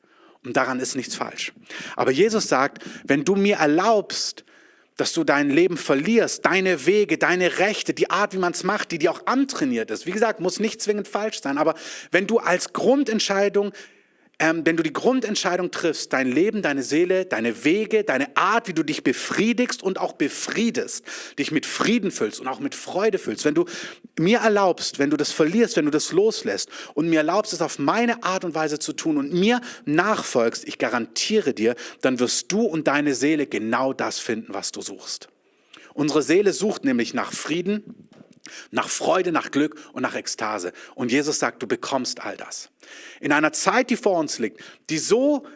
[0.45, 1.53] Und daran ist nichts falsch.
[1.95, 4.45] Aber Jesus sagt, wenn du mir erlaubst,
[4.97, 8.93] dass du dein Leben verlierst, deine Wege, deine Rechte, die Art, wie man es macht,
[8.93, 10.07] die dir auch antrainiert ist.
[10.07, 11.75] Wie gesagt, muss nicht zwingend falsch sein, aber
[12.13, 13.73] wenn du als Grundentscheidung
[14.39, 18.73] ähm, wenn du die Grundentscheidung triffst, dein Leben, deine Seele, deine Wege, deine Art, wie
[18.73, 21.05] du dich befriedigst und auch befriedest,
[21.39, 23.65] dich mit Frieden füllst und auch mit Freude füllst, wenn du
[24.19, 27.79] mir erlaubst, wenn du das verlierst, wenn du das loslässt und mir erlaubst, es auf
[27.79, 32.63] meine Art und Weise zu tun und mir nachfolgst, ich garantiere dir, dann wirst du
[32.63, 35.29] und deine Seele genau das finden, was du suchst.
[35.95, 38.09] Unsere Seele sucht nämlich nach Frieden,
[38.71, 40.73] nach Freude, nach Glück und nach Ekstase.
[40.95, 42.71] Und Jesus sagt, du bekommst all das.
[43.21, 45.47] In einer Zeit, die vor uns liegt, die so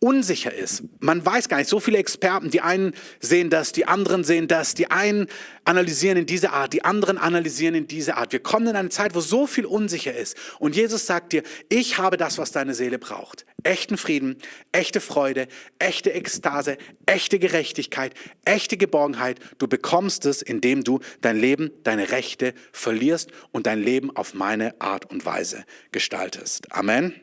[0.00, 0.82] unsicher ist.
[0.98, 4.74] Man weiß gar nicht, so viele Experten, die einen sehen das, die anderen sehen das,
[4.74, 5.26] die einen
[5.64, 8.32] analysieren in diese Art, die anderen analysieren in diese Art.
[8.32, 10.38] Wir kommen in eine Zeit, wo so viel unsicher ist.
[10.58, 13.44] Und Jesus sagt dir, ich habe das, was deine Seele braucht.
[13.62, 14.38] Echten Frieden,
[14.72, 18.14] echte Freude, echte Ekstase, echte Gerechtigkeit,
[18.46, 19.38] echte Geborgenheit.
[19.58, 24.80] Du bekommst es, indem du dein Leben, deine Rechte verlierst und dein Leben auf meine
[24.80, 26.72] Art und Weise gestaltest.
[26.72, 27.14] Amen.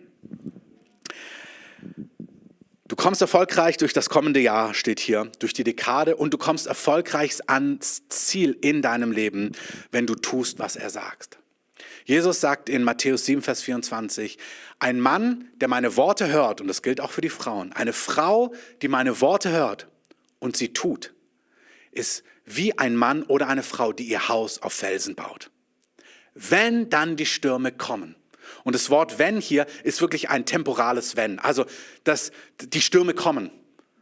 [2.87, 6.67] Du kommst erfolgreich durch das kommende Jahr, steht hier, durch die Dekade und du kommst
[6.67, 9.53] erfolgreich ans Ziel in deinem Leben,
[9.91, 11.39] wenn du tust, was er sagt.
[12.03, 14.37] Jesus sagt in Matthäus 7, Vers 24,
[14.79, 18.53] ein Mann, der meine Worte hört, und das gilt auch für die Frauen, eine Frau,
[18.81, 19.87] die meine Worte hört
[20.39, 21.13] und sie tut,
[21.93, 25.49] ist wie ein Mann oder eine Frau, die ihr Haus auf Felsen baut.
[26.33, 28.17] Wenn dann die Stürme kommen,
[28.63, 31.65] und das Wort wenn hier ist wirklich ein temporales wenn, also
[32.03, 33.51] dass die Stürme kommen.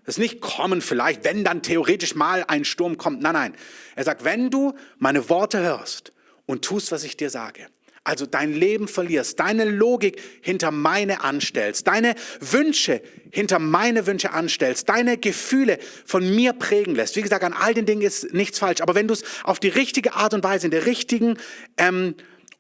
[0.05, 3.21] Das ist nicht kommen vielleicht, wenn dann theoretisch mal ein Sturm kommt.
[3.21, 3.55] Nein, nein.
[3.95, 6.13] Er sagt, wenn du meine Worte hörst
[6.45, 7.67] und tust, was ich dir sage,
[8.05, 14.87] also dein Leben verlierst, deine Logik hinter meine anstellst, deine Wünsche hinter meine Wünsche anstellst,
[14.89, 17.15] deine Gefühle von mir prägen lässt.
[17.15, 19.69] Wie gesagt, an all den Dingen ist nichts falsch, aber wenn du es auf die
[19.69, 21.39] richtige Art und Weise, in der richtigen
[21.77, 22.13] ähm,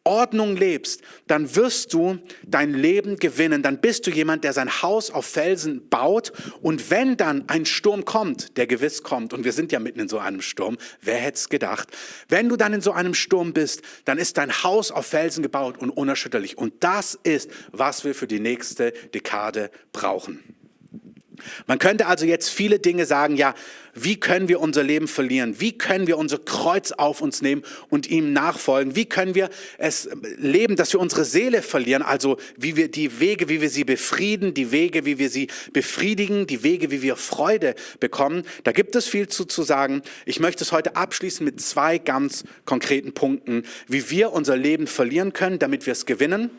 [0.05, 3.63] Ordnung lebst, dann wirst du dein Leben gewinnen.
[3.63, 6.31] Dann bist du jemand, der sein Haus auf Felsen baut.
[6.61, 10.07] Und wenn dann ein Sturm kommt, der gewiss kommt, und wir sind ja mitten in
[10.07, 11.89] so einem Sturm, wer hätte es gedacht?
[12.29, 15.77] Wenn du dann in so einem Sturm bist, dann ist dein Haus auf Felsen gebaut
[15.79, 16.57] und unerschütterlich.
[16.57, 20.64] Und das ist, was wir für die nächste Dekade brauchen.
[21.67, 23.53] Man könnte also jetzt viele Dinge sagen, ja,
[23.97, 25.55] wie können wir unser Leben verlieren?
[25.59, 28.95] Wie können wir unser Kreuz auf uns nehmen und ihm nachfolgen?
[28.95, 32.01] Wie können wir es leben, dass wir unsere Seele verlieren?
[32.01, 36.45] Also wie wir die Wege, wie wir sie befrieden, die Wege, wie wir sie befriedigen,
[36.45, 38.43] die Wege, wie wir Freude bekommen.
[38.65, 40.01] Da gibt es viel zu, zu sagen.
[40.25, 45.31] Ich möchte es heute abschließen mit zwei ganz konkreten Punkten, wie wir unser Leben verlieren
[45.31, 46.49] können, damit wir es gewinnen.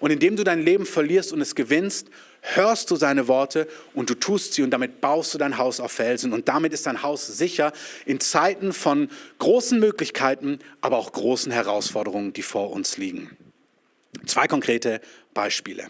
[0.00, 2.08] Und indem du dein Leben verlierst und es gewinnst,
[2.40, 5.92] hörst du seine Worte und du tust sie und damit baust du dein Haus auf
[5.92, 7.72] Felsen und damit ist dein Haus sicher
[8.06, 9.08] in Zeiten von
[9.38, 13.36] großen Möglichkeiten, aber auch großen Herausforderungen, die vor uns liegen.
[14.26, 15.00] Zwei konkrete
[15.34, 15.88] Beispiele.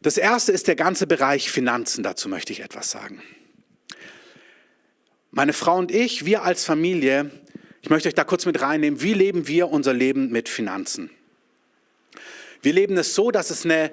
[0.00, 3.22] Das erste ist der ganze Bereich Finanzen, dazu möchte ich etwas sagen.
[5.30, 7.30] Meine Frau und ich, wir als Familie,
[7.80, 11.10] ich möchte euch da kurz mit reinnehmen, wie leben wir unser Leben mit Finanzen?
[12.62, 13.90] Wir leben es so, dass es eine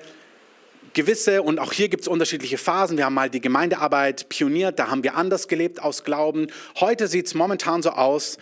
[0.93, 2.97] gewisse, und auch hier gibt es unterschiedliche Phasen.
[2.97, 6.47] Wir haben mal die Gemeindearbeit pioniert, da haben wir anders gelebt aus Glauben.
[6.79, 8.37] Heute sieht es momentan so aus,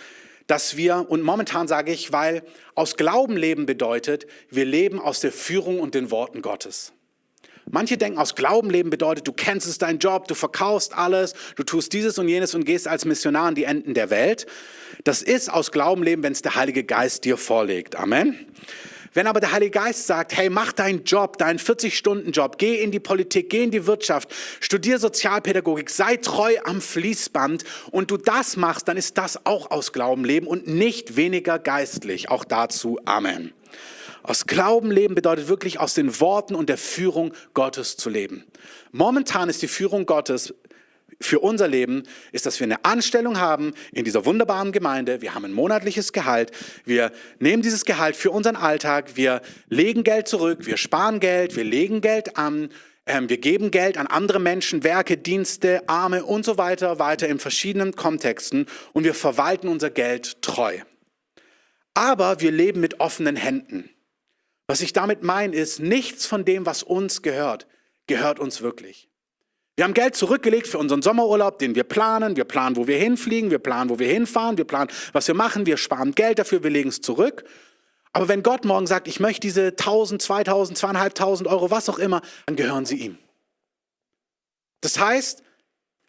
[0.45, 2.43] dass wir, und momentan sage ich, weil
[2.75, 6.91] aus Glauben leben bedeutet, wir leben aus der Führung und den Worten Gottes.
[7.69, 11.63] Manche denken, aus Glauben leben bedeutet, du kennst es dein Job, du verkaufst alles, du
[11.63, 14.45] tust dieses und jenes und gehst als Missionar an die Enden der Welt.
[15.03, 17.97] Das ist aus Glauben leben, wenn es der Heilige Geist dir vorlegt.
[17.97, 18.37] Amen.
[19.13, 23.00] Wenn aber der Heilige Geist sagt, hey, mach deinen Job, deinen 40-Stunden-Job, geh in die
[23.00, 28.88] Politik, geh in die Wirtschaft, studier Sozialpädagogik, sei treu am Fließband und du das machst,
[28.88, 32.30] dann ist das auch aus Glauben leben und nicht weniger geistlich.
[32.30, 33.54] Auch dazu Amen.
[34.24, 38.43] Aus Glauben leben bedeutet wirklich aus den Worten und der Führung Gottes zu leben.
[38.91, 40.54] Momentan ist die Führung Gottes
[41.19, 45.21] für unser Leben ist, dass wir eine Anstellung haben in dieser wunderbaren Gemeinde.
[45.21, 46.51] Wir haben ein monatliches Gehalt.
[46.86, 49.15] Wir nehmen dieses Gehalt für unseren Alltag.
[49.15, 50.65] Wir legen Geld zurück.
[50.65, 51.56] Wir sparen Geld.
[51.56, 52.69] Wir legen Geld an.
[53.08, 57.39] Ähm, wir geben Geld an andere Menschen, Werke, Dienste, Arme und so weiter, weiter in
[57.39, 58.67] verschiedenen Kontexten.
[58.93, 60.80] Und wir verwalten unser Geld treu.
[61.93, 63.89] Aber wir leben mit offenen Händen.
[64.67, 67.65] Was ich damit meine, ist, nichts von dem, was uns gehört,
[68.06, 69.10] gehört uns wirklich.
[69.77, 72.35] Wir haben Geld zurückgelegt für unseren Sommerurlaub, den wir planen.
[72.35, 75.67] Wir planen, wo wir hinfliegen, wir planen, wo wir hinfahren, wir planen, was wir machen,
[75.67, 77.45] wir sparen Geld dafür, wir legen es zurück.
[78.11, 82.23] Aber wenn Gott morgen sagt, ich möchte diese 1000, 2000, 2500 Euro, was auch immer,
[82.47, 83.19] dann gehören sie ihm.
[84.81, 85.43] Das heißt,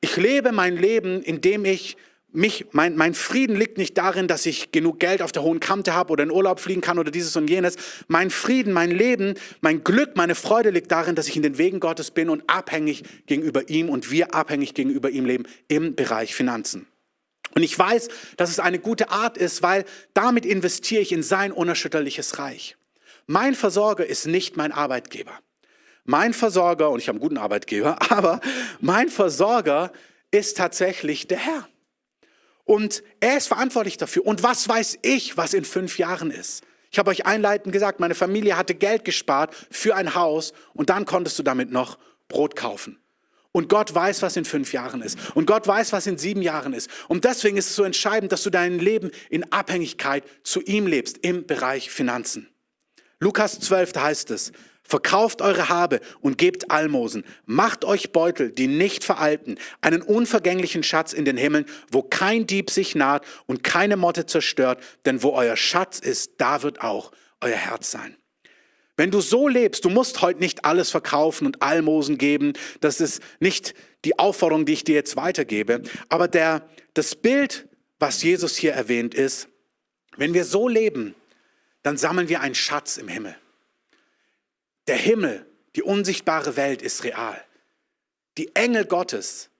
[0.00, 1.98] ich lebe mein Leben, indem ich
[2.30, 5.94] mich, mein, mein Frieden liegt nicht darin, dass ich genug Geld auf der hohen Kante
[5.94, 7.76] habe oder in Urlaub fliegen kann oder dieses und jenes.
[8.06, 11.80] Mein Frieden, mein Leben, mein Glück, meine Freude liegt darin, dass ich in den Wegen
[11.80, 16.86] Gottes bin und abhängig gegenüber ihm und wir abhängig gegenüber ihm leben im Bereich Finanzen.
[17.54, 21.50] Und ich weiß, dass es eine gute Art ist, weil damit investiere ich in sein
[21.50, 22.76] unerschütterliches Reich.
[23.26, 25.32] Mein Versorger ist nicht mein Arbeitgeber.
[26.04, 28.40] Mein Versorger, und ich habe einen guten Arbeitgeber, aber
[28.80, 29.92] mein Versorger
[30.30, 31.68] ist tatsächlich der Herr.
[32.68, 34.26] Und er ist verantwortlich dafür.
[34.26, 36.62] Und was weiß ich, was in fünf Jahren ist?
[36.90, 41.06] Ich habe euch einleitend gesagt, meine Familie hatte Geld gespart für ein Haus und dann
[41.06, 42.98] konntest du damit noch Brot kaufen.
[43.52, 45.18] Und Gott weiß, was in fünf Jahren ist.
[45.34, 46.90] Und Gott weiß, was in sieben Jahren ist.
[47.08, 51.20] Und deswegen ist es so entscheidend, dass du dein Leben in Abhängigkeit zu ihm lebst
[51.22, 52.50] im Bereich Finanzen.
[53.18, 54.52] Lukas 12, da heißt es,
[54.88, 57.22] Verkauft eure Habe und gebt Almosen.
[57.44, 62.70] Macht euch Beutel, die nicht veralten, einen unvergänglichen Schatz in den Himmeln, wo kein Dieb
[62.70, 67.54] sich naht und keine Motte zerstört, denn wo euer Schatz ist, da wird auch euer
[67.54, 68.16] Herz sein.
[68.96, 73.22] Wenn du so lebst, du musst heute nicht alles verkaufen und Almosen geben, das ist
[73.40, 73.74] nicht
[74.06, 79.14] die Aufforderung, die ich dir jetzt weitergebe, aber der, das Bild, was Jesus hier erwähnt
[79.14, 79.48] ist,
[80.16, 81.14] wenn wir so leben,
[81.82, 83.36] dann sammeln wir einen Schatz im Himmel.
[84.88, 85.46] Der Himmel,
[85.76, 87.40] die unsichtbare Welt ist real.
[88.38, 89.50] Die Engel Gottes,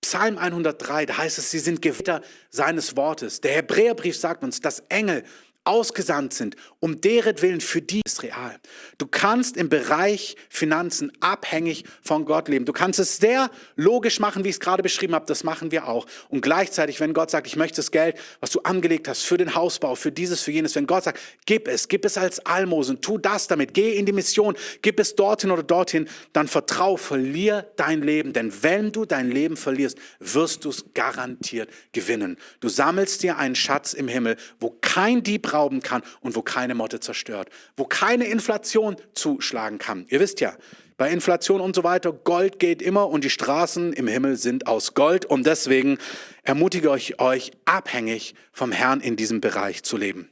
[0.00, 3.40] Psalm 103, da heißt es, sie sind Gewitter seines Wortes.
[3.40, 5.24] Der Hebräerbrief sagt uns, dass Engel
[5.70, 8.58] ausgesandt sind, um deren Willen für die ist real.
[8.98, 12.64] Du kannst im Bereich Finanzen abhängig von Gott leben.
[12.64, 15.26] Du kannst es sehr logisch machen, wie ich es gerade beschrieben habe.
[15.26, 16.06] Das machen wir auch.
[16.28, 19.54] Und gleichzeitig, wenn Gott sagt, ich möchte das Geld, was du angelegt hast für den
[19.54, 23.16] Hausbau, für dieses, für jenes, wenn Gott sagt, gib es, gib es als Almosen, tu
[23.16, 28.02] das damit, geh in die Mission, gib es dorthin oder dorthin, dann vertrau, verlier dein
[28.02, 28.32] Leben.
[28.32, 32.38] Denn wenn du dein Leben verlierst, wirst du es garantiert gewinnen.
[32.58, 36.74] Du sammelst dir einen Schatz im Himmel, wo kein Dieb rauben kann und wo keine
[36.74, 40.06] Motte zerstört, wo keine Inflation zuschlagen kann.
[40.08, 40.56] Ihr wisst ja,
[40.96, 44.94] bei Inflation und so weiter, Gold geht immer und die Straßen im Himmel sind aus
[44.94, 45.98] Gold und deswegen
[46.42, 50.30] ermutige ich euch, abhängig vom Herrn in diesem Bereich zu leben.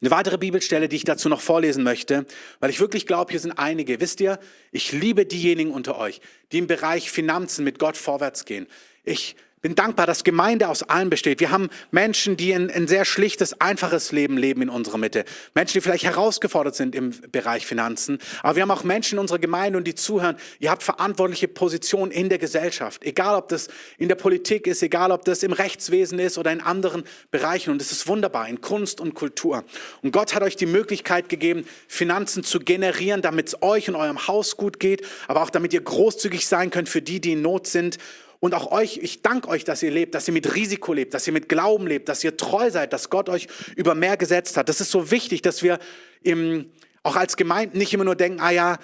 [0.00, 2.24] Eine weitere Bibelstelle, die ich dazu noch vorlesen möchte,
[2.60, 4.00] weil ich wirklich glaube, hier sind einige.
[4.00, 4.38] Wisst ihr,
[4.70, 6.20] ich liebe diejenigen unter euch,
[6.52, 8.68] die im Bereich Finanzen mit Gott vorwärts gehen.
[9.02, 11.40] Ich bin dankbar, dass Gemeinde aus allen besteht.
[11.40, 15.24] Wir haben Menschen, die ein, ein, sehr schlichtes, einfaches Leben leben in unserer Mitte.
[15.54, 18.18] Menschen, die vielleicht herausgefordert sind im Bereich Finanzen.
[18.42, 20.36] Aber wir haben auch Menschen in unserer Gemeinde und die zuhören.
[20.58, 23.04] Ihr habt verantwortliche Positionen in der Gesellschaft.
[23.04, 23.68] Egal, ob das
[23.98, 27.70] in der Politik ist, egal, ob das im Rechtswesen ist oder in anderen Bereichen.
[27.70, 29.64] Und es ist wunderbar, in Kunst und Kultur.
[30.02, 34.28] Und Gott hat euch die Möglichkeit gegeben, Finanzen zu generieren, damit es euch und eurem
[34.28, 37.66] Haus gut geht, aber auch damit ihr großzügig sein könnt für die, die in Not
[37.66, 37.98] sind.
[38.40, 41.26] Und auch euch, ich danke euch, dass ihr lebt, dass ihr mit Risiko lebt, dass
[41.26, 44.68] ihr mit Glauben lebt, dass ihr treu seid, dass Gott euch über mehr gesetzt hat.
[44.68, 45.78] Das ist so wichtig, dass wir
[46.22, 46.66] im,
[47.02, 48.78] auch als Gemeinde nicht immer nur denken, ah ja,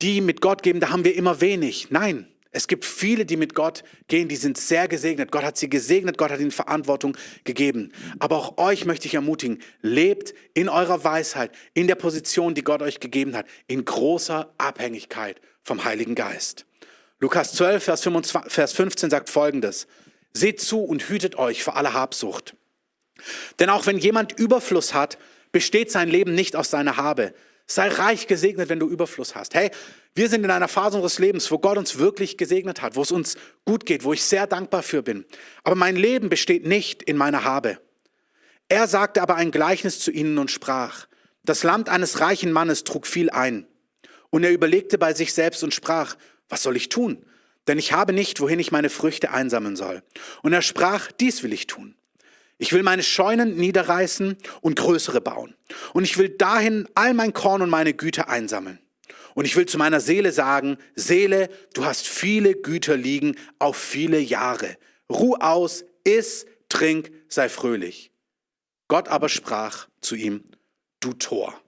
[0.00, 1.88] die mit Gott geben, da haben wir immer wenig.
[1.90, 5.32] Nein, es gibt viele, die mit Gott gehen, die sind sehr gesegnet.
[5.32, 7.92] Gott hat sie gesegnet, Gott hat ihnen Verantwortung gegeben.
[8.20, 12.80] Aber auch euch möchte ich ermutigen, lebt in eurer Weisheit, in der Position, die Gott
[12.80, 16.64] euch gegeben hat, in großer Abhängigkeit vom Heiligen Geist.
[17.24, 19.86] Lukas 12, Vers, 25, Vers 15 sagt folgendes.
[20.34, 22.54] Seht zu und hütet euch vor aller Habsucht.
[23.58, 25.16] Denn auch wenn jemand Überfluss hat,
[25.50, 27.32] besteht sein Leben nicht aus seiner Habe.
[27.66, 29.54] Sei reich gesegnet, wenn du Überfluss hast.
[29.54, 29.70] Hey,
[30.14, 33.10] wir sind in einer Phase unseres Lebens, wo Gott uns wirklich gesegnet hat, wo es
[33.10, 35.24] uns gut geht, wo ich sehr dankbar für bin.
[35.62, 37.78] Aber mein Leben besteht nicht in meiner Habe.
[38.68, 41.06] Er sagte aber ein Gleichnis zu ihnen und sprach,
[41.42, 43.66] das Land eines reichen Mannes trug viel ein.
[44.28, 46.16] Und er überlegte bei sich selbst und sprach,
[46.48, 47.24] was soll ich tun?
[47.66, 50.02] Denn ich habe nicht, wohin ich meine Früchte einsammeln soll.
[50.42, 51.94] Und er sprach, dies will ich tun.
[52.58, 55.54] Ich will meine Scheunen niederreißen und größere bauen.
[55.92, 58.78] Und ich will dahin all mein Korn und meine Güter einsammeln.
[59.34, 64.20] Und ich will zu meiner Seele sagen, Seele, du hast viele Güter liegen auf viele
[64.20, 64.76] Jahre.
[65.10, 68.12] Ruh aus, iss, trink, sei fröhlich.
[68.86, 70.44] Gott aber sprach zu ihm,
[71.00, 71.60] du Tor.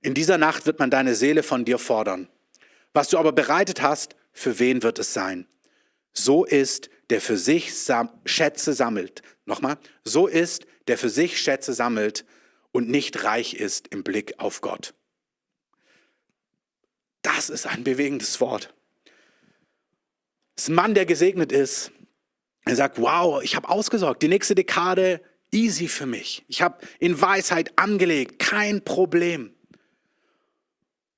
[0.00, 2.28] In dieser Nacht wird man deine Seele von dir fordern.
[2.92, 5.46] Was du aber bereitet hast, für wen wird es sein?
[6.12, 7.72] So ist, der für sich
[8.24, 9.22] Schätze sammelt.
[9.44, 12.24] Nochmal, so ist, der für sich Schätze sammelt
[12.72, 14.94] und nicht reich ist im Blick auf Gott.
[17.22, 18.74] Das ist ein bewegendes Wort.
[20.56, 21.92] Das Mann, der gesegnet ist.
[22.64, 26.44] Er sagt, wow, ich habe ausgesorgt, die nächste Dekade easy für mich.
[26.48, 29.54] Ich habe in Weisheit angelegt, kein Problem.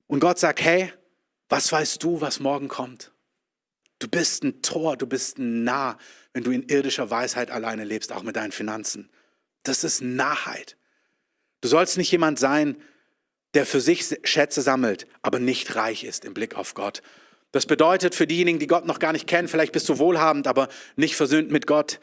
[0.07, 0.91] Und Gott sagt, hey,
[1.53, 3.11] was weißt du, was morgen kommt?
[3.99, 5.99] Du bist ein Tor, du bist ein Nah,
[6.33, 9.11] wenn du in irdischer Weisheit alleine lebst, auch mit deinen Finanzen.
[9.61, 10.77] Das ist Nahheit.
[11.61, 12.81] Du sollst nicht jemand sein,
[13.53, 17.03] der für sich Schätze sammelt, aber nicht reich ist im Blick auf Gott.
[17.51, 20.69] Das bedeutet für diejenigen, die Gott noch gar nicht kennen, vielleicht bist du wohlhabend, aber
[20.95, 21.99] nicht versöhnt mit Gott.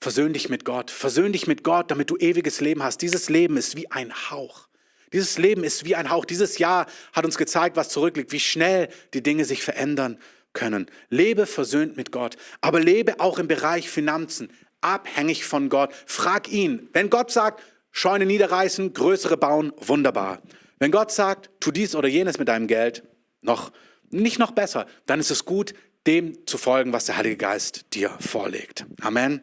[0.00, 0.90] Versöhn dich mit Gott.
[0.90, 3.00] Versöhn dich mit Gott, damit du ewiges Leben hast.
[3.00, 4.65] Dieses Leben ist wie ein Hauch.
[5.12, 6.24] Dieses Leben ist wie ein Hauch.
[6.24, 10.18] Dieses Jahr hat uns gezeigt, was zurückliegt, wie schnell die Dinge sich verändern
[10.52, 10.86] können.
[11.10, 15.92] Lebe versöhnt mit Gott, aber lebe auch im Bereich Finanzen, abhängig von Gott.
[16.06, 16.88] Frag ihn.
[16.92, 20.42] Wenn Gott sagt, Scheune niederreißen, größere bauen, wunderbar.
[20.78, 23.04] Wenn Gott sagt, tu dies oder jenes mit deinem Geld,
[23.40, 23.72] noch
[24.10, 25.72] nicht noch besser, dann ist es gut,
[26.06, 28.84] dem zu folgen, was der Heilige Geist dir vorlegt.
[29.00, 29.40] Amen.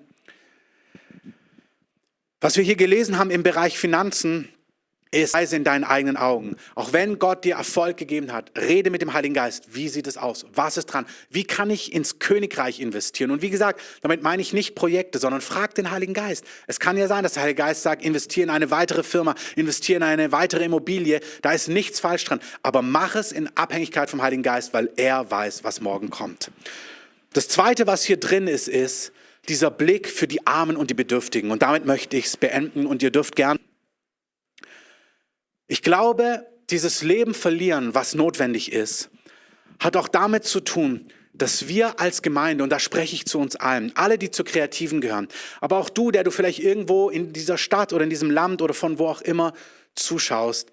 [2.41, 4.49] Was wir hier gelesen haben im Bereich Finanzen,
[5.13, 6.56] ist Weise in deinen eigenen Augen.
[6.76, 9.76] Auch wenn Gott dir Erfolg gegeben hat, rede mit dem Heiligen Geist.
[9.76, 10.45] Wie sieht es aus?
[10.54, 11.06] Was ist dran?
[11.30, 13.32] Wie kann ich ins Königreich investieren?
[13.32, 16.45] Und wie gesagt, damit meine ich nicht Projekte, sondern frag den Heiligen Geist.
[16.67, 19.97] Es kann ja sein, dass der Heilige Geist sagt, investiere in eine weitere Firma, investiere
[19.97, 21.19] in eine weitere Immobilie.
[21.41, 22.39] Da ist nichts falsch dran.
[22.63, 26.52] Aber mach es in Abhängigkeit vom Heiligen Geist, weil er weiß, was morgen kommt.
[27.34, 29.12] Das zweite, was hier drin ist, ist
[29.49, 31.52] dieser Blick für die Armen und die Bedürftigen.
[31.52, 33.58] Und damit möchte ich es beenden und ihr dürft gern
[35.73, 39.09] Ich glaube, dieses Leben verlieren, was notwendig ist,
[39.79, 43.55] hat auch damit zu tun, dass wir als Gemeinde, und da spreche ich zu uns
[43.55, 45.27] allen, alle, die zu Kreativen gehören,
[45.62, 48.75] aber auch du, der du vielleicht irgendwo in dieser Stadt oder in diesem Land oder
[48.75, 49.51] von wo auch immer
[49.95, 50.69] zuschaust,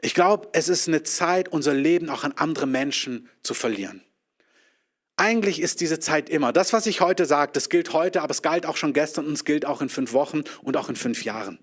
[0.00, 4.02] ich glaube, es ist eine Zeit, unser Leben auch an andere Menschen zu verlieren.
[5.18, 6.54] Eigentlich ist diese Zeit immer.
[6.54, 9.34] Das, was ich heute sage, das gilt heute, aber es galt auch schon gestern und
[9.34, 11.58] es gilt auch in fünf Wochen und auch in fünf Jahren.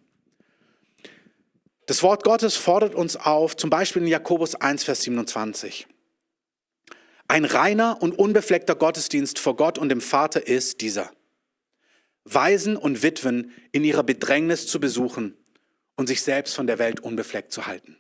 [1.88, 5.88] Das Wort Gottes fordert uns auf, zum Beispiel in Jakobus 1, Vers 27.
[7.30, 11.10] Ein reiner und unbefleckter Gottesdienst vor Gott und dem Vater ist dieser.
[12.26, 15.38] Waisen und Witwen in ihrer Bedrängnis zu besuchen
[15.96, 17.98] und sich selbst von der Welt unbefleckt zu halten.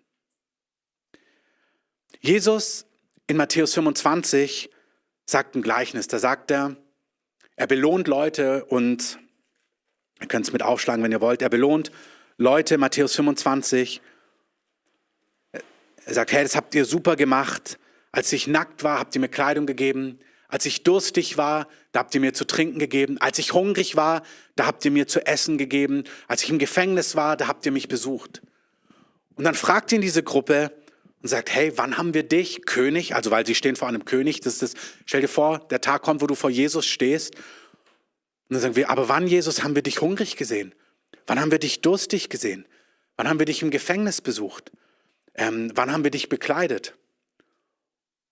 [2.19, 2.85] Jesus
[3.25, 4.69] in Matthäus 25
[5.25, 6.09] sagt ein Gleichnis.
[6.09, 6.75] Da sagt er,
[7.55, 9.17] er belohnt Leute und,
[10.19, 11.91] ihr könnt es mit aufschlagen, wenn ihr wollt, er belohnt
[12.39, 13.99] Leute, Matthäus 25.
[16.05, 17.79] Er sagt, hey, das habt ihr super gemacht.
[18.11, 20.19] Als ich nackt war, habt ihr mir Kleidung gegeben.
[20.47, 23.17] Als ich durstig war, da habt ihr mir zu trinken gegeben.
[23.17, 24.21] Als ich hungrig war,
[24.55, 26.03] da habt ihr mir zu essen gegeben.
[26.27, 28.43] Als ich im Gefängnis war, da habt ihr mich besucht.
[29.33, 30.71] Und dann fragt ihn diese Gruppe,
[31.23, 34.39] und sagt, hey, wann haben wir dich, König, also weil sie stehen vor einem König,
[34.41, 37.33] das ist stell dir vor, der Tag kommt, wo du vor Jesus stehst.
[37.35, 37.43] Und
[38.53, 40.75] dann sagen wir, aber wann, Jesus, haben wir dich hungrig gesehen?
[41.27, 42.65] Wann haben wir dich durstig gesehen?
[43.15, 44.71] Wann haben wir dich im Gefängnis besucht?
[45.35, 46.95] Ähm, wann haben wir dich bekleidet?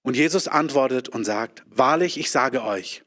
[0.01, 3.03] Und Jesus antwortet und sagt, wahrlich, ich sage euch,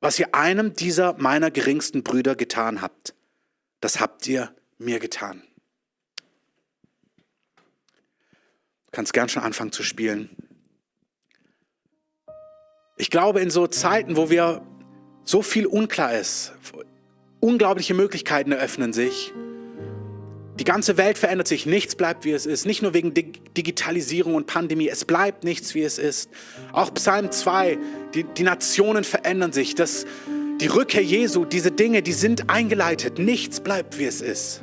[0.00, 3.14] was ihr einem dieser meiner geringsten Brüder getan habt,
[3.80, 5.42] das habt ihr mir getan.
[8.96, 10.30] kannst gern schon anfangen zu spielen.
[12.96, 14.66] Ich glaube, in so Zeiten, wo wir
[15.22, 16.54] so viel unklar ist,
[17.40, 19.32] unglaubliche Möglichkeiten eröffnen sich.
[20.58, 24.46] Die ganze Welt verändert sich, nichts bleibt wie es ist, nicht nur wegen Digitalisierung und
[24.46, 26.30] Pandemie, es bleibt nichts wie es ist.
[26.72, 27.78] Auch Psalm 2,
[28.14, 30.06] die, die Nationen verändern sich, das,
[30.60, 34.62] die Rückkehr Jesu, diese Dinge, die sind eingeleitet, nichts bleibt wie es ist.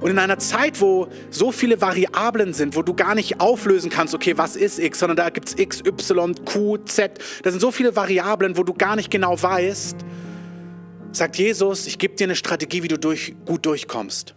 [0.00, 4.14] Und in einer Zeit, wo so viele Variablen sind, wo du gar nicht auflösen kannst,
[4.14, 7.70] okay, was ist X, sondern da gibt es X, Y, Q, Z, da sind so
[7.70, 9.96] viele Variablen, wo du gar nicht genau weißt,
[11.18, 14.34] sagt Jesus, ich gebe dir eine Strategie, wie du durch, gut durchkommst.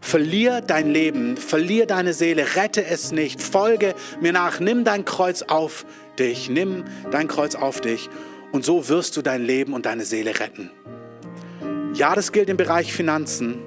[0.00, 5.42] Verlier dein Leben, verlier deine Seele, rette es nicht, folge mir nach, nimm dein Kreuz
[5.42, 5.84] auf
[6.18, 8.08] dich, nimm dein Kreuz auf dich
[8.50, 10.70] und so wirst du dein Leben und deine Seele retten.
[11.94, 13.58] Ja, das gilt im Bereich Finanzen.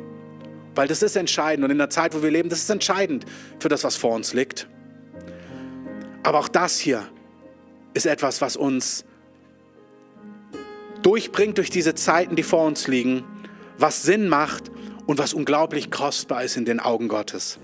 [0.75, 3.25] Weil das ist entscheidend und in der Zeit, wo wir leben, das ist entscheidend
[3.59, 4.67] für das, was vor uns liegt.
[6.21, 7.07] Aber auch das hier
[7.93, 9.05] ist etwas, was uns
[11.05, 13.23] durchbringt durch diese Zeiten, die vor uns liegen,
[13.77, 14.71] was Sinn macht
[15.05, 17.59] und was unglaublich kostbar ist in den Augen Gottes.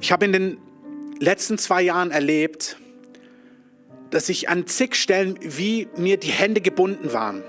[0.00, 0.58] Ich habe in den
[1.20, 2.78] letzten zwei Jahren erlebt,
[4.10, 7.42] dass ich an zig Stellen wie mir die Hände gebunden waren.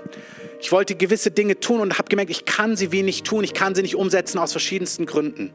[0.60, 3.54] Ich wollte gewisse Dinge tun und habe gemerkt, ich kann sie wie nicht tun, ich
[3.54, 5.52] kann sie nicht umsetzen aus verschiedensten Gründen.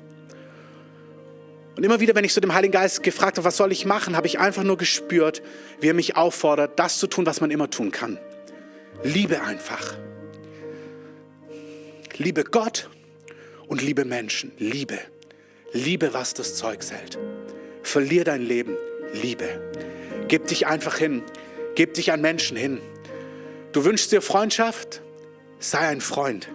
[1.76, 4.16] Und immer wieder, wenn ich so dem Heiligen Geist gefragt habe, was soll ich machen,
[4.16, 5.42] habe ich einfach nur gespürt,
[5.80, 8.20] wie er mich auffordert, das zu tun, was man immer tun kann.
[9.04, 9.96] Liebe einfach.
[12.18, 12.90] Liebe Gott
[13.68, 14.52] und liebe Menschen.
[14.60, 15.00] Liebe.
[15.72, 17.18] Liebe, was das Zeug hält.
[17.82, 18.78] Verlier dein Leben.
[19.14, 19.48] Liebe.
[20.28, 21.24] Gib dich einfach hin.
[21.74, 22.80] Gib dich an Menschen hin.
[23.72, 25.02] Du wünschst dir Freundschaft?
[25.58, 26.48] Sei ein Freund.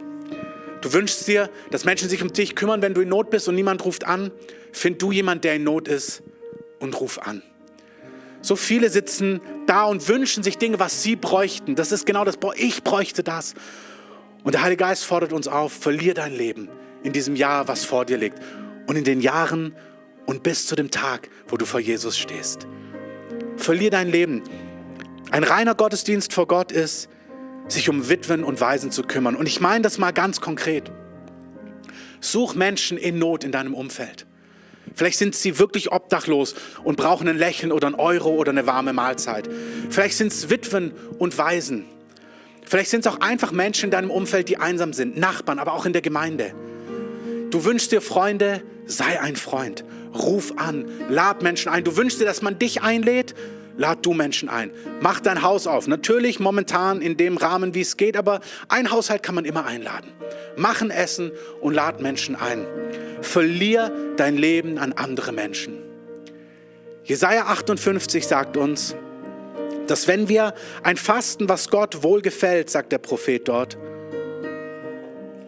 [0.80, 3.56] Du wünschst dir, dass Menschen sich um dich kümmern, wenn du in Not bist und
[3.56, 4.30] niemand ruft an?
[4.78, 6.22] Find du jemand, der in Not ist
[6.78, 7.42] und ruf an.
[8.40, 11.74] So viele sitzen da und wünschen sich Dinge, was sie bräuchten.
[11.74, 13.54] Das ist genau das, ich bräuchte das.
[14.44, 16.68] Und der Heilige Geist fordert uns auf, verlier dein Leben
[17.02, 18.38] in diesem Jahr, was vor dir liegt.
[18.86, 19.74] Und in den Jahren
[20.26, 22.68] und bis zu dem Tag, wo du vor Jesus stehst.
[23.56, 24.44] Verlier dein Leben.
[25.32, 27.08] Ein reiner Gottesdienst vor Gott ist,
[27.66, 29.34] sich um Witwen und Waisen zu kümmern.
[29.34, 30.92] Und ich meine das mal ganz konkret.
[32.20, 34.27] Such Menschen in Not in deinem Umfeld.
[34.98, 38.92] Vielleicht sind sie wirklich obdachlos und brauchen ein Lächeln oder ein Euro oder eine warme
[38.92, 39.48] Mahlzeit.
[39.90, 41.84] Vielleicht sind es Witwen und Waisen.
[42.64, 45.86] Vielleicht sind es auch einfach Menschen in deinem Umfeld, die einsam sind, Nachbarn, aber auch
[45.86, 46.52] in der Gemeinde.
[47.50, 49.84] Du wünschst dir Freunde, sei ein Freund.
[50.16, 51.84] Ruf an, lad Menschen ein.
[51.84, 53.36] Du wünschst dir, dass man dich einlädt,
[53.76, 54.72] lad du Menschen ein.
[55.00, 55.86] Mach dein Haus auf.
[55.86, 60.10] Natürlich momentan in dem Rahmen, wie es geht, aber ein Haushalt kann man immer einladen.
[60.56, 61.30] Mach ein Essen
[61.60, 62.66] und lad Menschen ein.
[63.20, 65.78] Verlier dein Leben an andere Menschen.
[67.04, 68.94] Jesaja 58 sagt uns,
[69.86, 73.78] dass wenn wir ein Fasten, was Gott wohlgefällt, sagt der Prophet dort,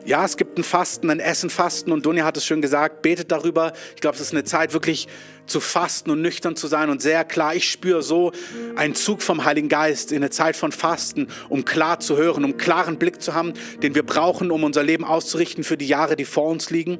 [0.07, 3.73] ja, es gibt ein Fasten, ein Essenfasten und Dunja hat es schön gesagt, betet darüber.
[3.95, 5.07] Ich glaube, es ist eine Zeit wirklich
[5.47, 8.33] zu fasten und nüchtern zu sein und sehr klar, ich spüre so
[8.77, 12.57] einen Zug vom Heiligen Geist in eine Zeit von Fasten, um klar zu hören, um
[12.57, 13.53] klaren Blick zu haben,
[13.83, 16.99] den wir brauchen, um unser Leben auszurichten für die Jahre, die vor uns liegen.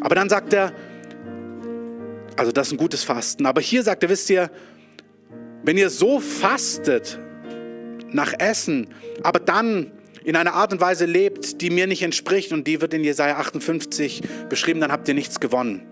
[0.00, 0.72] Aber dann sagt er,
[2.36, 4.50] also das ist ein gutes Fasten, aber hier sagt er, wisst ihr,
[5.62, 7.18] wenn ihr so fastet
[8.12, 8.88] nach Essen,
[9.22, 9.92] aber dann
[10.24, 13.36] in einer Art und Weise lebt, die mir nicht entspricht und die wird in Jesaja
[13.36, 15.82] 58 beschrieben, dann habt ihr nichts gewonnen.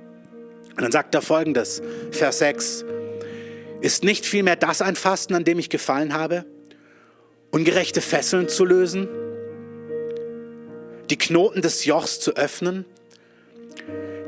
[0.71, 1.83] Und dann sagt er folgendes,
[2.13, 2.85] Vers 6.
[3.81, 6.45] Ist nicht vielmehr das ein Fasten, an dem ich gefallen habe?
[7.51, 9.09] Ungerechte Fesseln zu lösen?
[11.11, 12.85] Die Knoten des Jochs zu öffnen?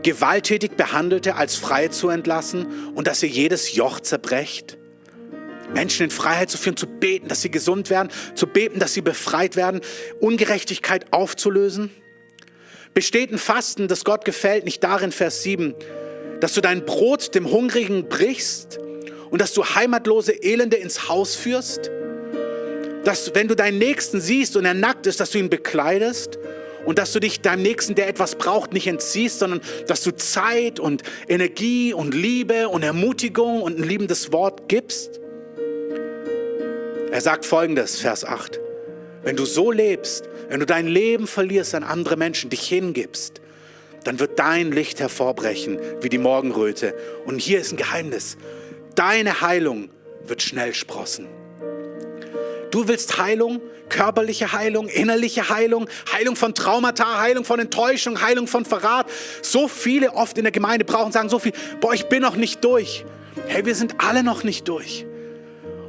[0.02, 4.78] Gewalttätig Behandelte als frei zu entlassen und dass ihr jedes Joch zerbrecht?
[5.74, 9.02] Menschen in Freiheit zu führen, zu beten, dass sie gesund werden, zu beten, dass sie
[9.02, 9.80] befreit werden,
[10.18, 11.90] Ungerechtigkeit aufzulösen?
[12.94, 15.74] Besteht ein Fasten, das Gott gefällt, nicht darin, Vers 7,
[16.40, 18.78] dass du dein Brot dem Hungrigen brichst
[19.30, 21.90] und dass du heimatlose Elende ins Haus führst?
[23.04, 26.38] Dass, wenn du deinen Nächsten siehst und er nackt ist, dass du ihn bekleidest
[26.84, 30.80] und dass du dich deinem Nächsten, der etwas braucht, nicht entziehst, sondern dass du Zeit
[30.80, 35.20] und Energie und Liebe und Ermutigung und ein liebendes Wort gibst?
[37.10, 38.60] Er sagt folgendes, Vers 8.
[39.22, 43.40] Wenn du so lebst, wenn du dein Leben verlierst an andere Menschen, dich hingibst,
[44.04, 46.94] dann wird dein Licht hervorbrechen wie die Morgenröte.
[47.26, 48.36] Und hier ist ein Geheimnis.
[48.94, 49.90] Deine Heilung
[50.24, 51.26] wird schnell sprossen.
[52.70, 58.64] Du willst Heilung, körperliche Heilung, innerliche Heilung, Heilung von Traumata, Heilung von Enttäuschung, Heilung von
[58.64, 59.06] Verrat.
[59.42, 62.64] So viele oft in der Gemeinde brauchen, sagen so viel, boah, ich bin noch nicht
[62.64, 63.04] durch.
[63.46, 65.04] Hey, wir sind alle noch nicht durch.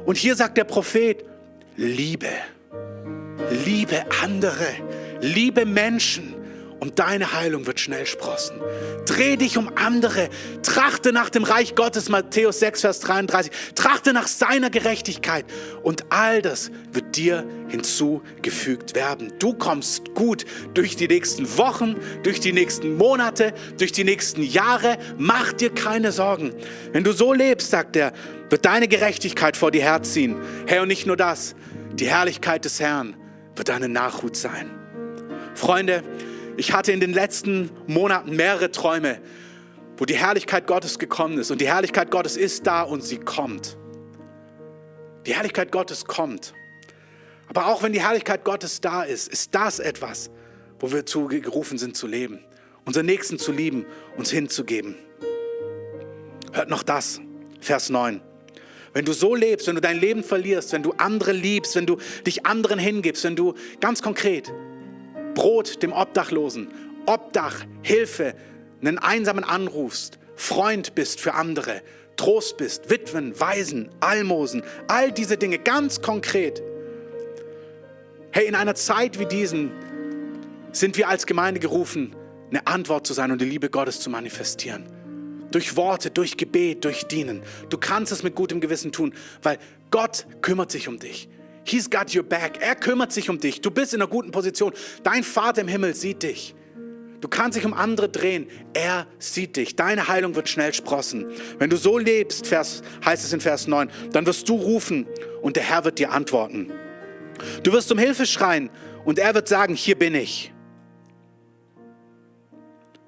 [0.04, 1.24] Und hier sagt der Prophet,
[1.76, 2.28] liebe,
[3.64, 4.66] liebe andere,
[5.20, 6.34] liebe Menschen
[6.82, 8.60] und deine Heilung wird schnell sprossen.
[9.06, 10.28] Dreh dich um andere,
[10.64, 15.44] trachte nach dem Reich Gottes, Matthäus 6, Vers 33, trachte nach seiner Gerechtigkeit
[15.84, 19.32] und all das wird dir hinzugefügt werden.
[19.38, 24.98] Du kommst gut durch die nächsten Wochen, durch die nächsten Monate, durch die nächsten Jahre.
[25.16, 26.52] Mach dir keine Sorgen.
[26.90, 28.12] Wenn du so lebst, sagt er,
[28.50, 30.34] wird deine Gerechtigkeit vor dir herziehen.
[30.66, 31.54] Herr, und nicht nur das,
[31.92, 33.14] die Herrlichkeit des Herrn
[33.54, 34.68] wird deine Nachhut sein.
[35.54, 36.02] Freunde,
[36.56, 39.20] ich hatte in den letzten Monaten mehrere Träume,
[39.96, 41.50] wo die Herrlichkeit Gottes gekommen ist.
[41.50, 43.76] Und die Herrlichkeit Gottes ist da und sie kommt.
[45.26, 46.54] Die Herrlichkeit Gottes kommt.
[47.48, 50.30] Aber auch wenn die Herrlichkeit Gottes da ist, ist das etwas,
[50.80, 52.40] wo wir zugerufen sind zu leben.
[52.84, 53.86] Unseren Nächsten zu lieben,
[54.16, 54.96] uns hinzugeben.
[56.52, 57.20] Hört noch das,
[57.60, 58.20] Vers 9.
[58.92, 61.98] Wenn du so lebst, wenn du dein Leben verlierst, wenn du andere liebst, wenn du
[62.26, 64.52] dich anderen hingibst, wenn du ganz konkret
[65.34, 66.68] Brot dem Obdachlosen,
[67.06, 68.34] Obdach, Hilfe,
[68.80, 71.82] einen Einsamen anrufst, Freund bist für andere,
[72.16, 76.62] Trost bist, Witwen, Waisen, Almosen, all diese Dinge ganz konkret.
[78.32, 79.70] Hey, in einer Zeit wie diesen
[80.72, 82.16] sind wir als Gemeinde gerufen,
[82.50, 84.84] eine Antwort zu sein und die Liebe Gottes zu manifestieren.
[85.50, 87.42] Durch Worte, durch Gebet, durch Dienen.
[87.68, 89.58] Du kannst es mit gutem Gewissen tun, weil
[89.90, 91.28] Gott kümmert sich um dich.
[91.64, 92.58] He's got your back.
[92.60, 93.60] Er kümmert sich um dich.
[93.60, 94.72] Du bist in einer guten Position.
[95.02, 96.54] Dein Vater im Himmel sieht dich.
[97.20, 98.48] Du kannst dich um andere drehen.
[98.74, 99.76] Er sieht dich.
[99.76, 101.26] Deine Heilung wird schnell sprossen.
[101.58, 105.06] Wenn du so lebst, Vers, heißt es in Vers 9, dann wirst du rufen
[105.40, 106.72] und der Herr wird dir antworten.
[107.62, 108.70] Du wirst um Hilfe schreien
[109.04, 110.52] und er wird sagen, hier bin ich.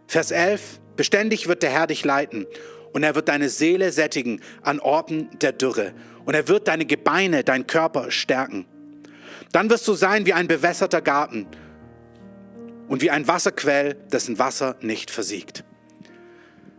[0.06, 2.46] Vers 11, beständig wird der Herr dich leiten
[2.92, 5.92] und er wird deine Seele sättigen an Orten der Dürre
[6.24, 8.66] und er wird deine Gebeine, dein Körper stärken.
[9.52, 11.46] Dann wirst du sein wie ein bewässerter Garten
[12.88, 15.64] und wie ein Wasserquell, dessen Wasser nicht versiegt.